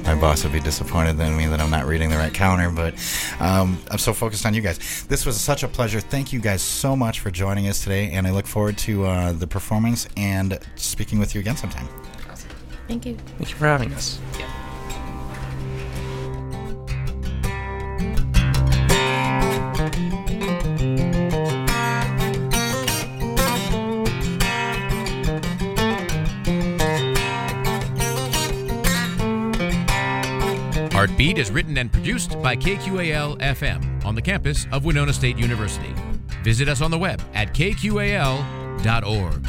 My 0.06 0.14
boss 0.14 0.44
would 0.44 0.52
be 0.52 0.60
disappointed 0.60 1.18
in 1.18 1.36
me 1.36 1.48
that 1.48 1.60
I'm 1.60 1.68
not 1.68 1.84
reading 1.84 2.10
the 2.10 2.16
right 2.16 2.32
counter, 2.32 2.70
but 2.70 2.94
um, 3.40 3.76
I'm 3.90 3.98
so 3.98 4.12
focused 4.12 4.46
on 4.46 4.54
you 4.54 4.60
guys. 4.60 5.04
This 5.08 5.26
was 5.26 5.40
such 5.40 5.64
a 5.64 5.68
pleasure. 5.68 5.98
Thank 5.98 6.32
you 6.32 6.38
guys 6.38 6.62
so 6.62 6.94
much 6.94 7.18
for 7.18 7.32
joining 7.32 7.66
us 7.66 7.82
today, 7.82 8.12
and 8.12 8.24
I 8.24 8.30
look 8.30 8.46
forward 8.46 8.78
to 8.78 9.04
uh, 9.04 9.32
the 9.32 9.48
performance 9.48 10.08
and 10.16 10.60
speaking 10.76 11.18
with 11.18 11.34
you 11.34 11.40
again 11.40 11.56
sometime. 11.56 11.88
Thank 12.86 13.04
you. 13.04 13.16
Thank 13.36 13.50
you 13.50 13.56
for 13.56 13.66
having 13.66 13.92
us. 13.94 14.20
Heartbeat 31.16 31.38
is 31.38 31.50
written 31.50 31.78
and 31.78 31.90
produced 31.90 32.42
by 32.42 32.54
KQAL 32.54 33.38
FM 33.38 34.04
on 34.04 34.14
the 34.14 34.20
campus 34.20 34.66
of 34.70 34.84
Winona 34.84 35.14
State 35.14 35.38
University. 35.38 35.94
Visit 36.44 36.68
us 36.68 36.82
on 36.82 36.90
the 36.90 36.98
web 36.98 37.22
at 37.32 37.54
kqal.org. 37.54 39.48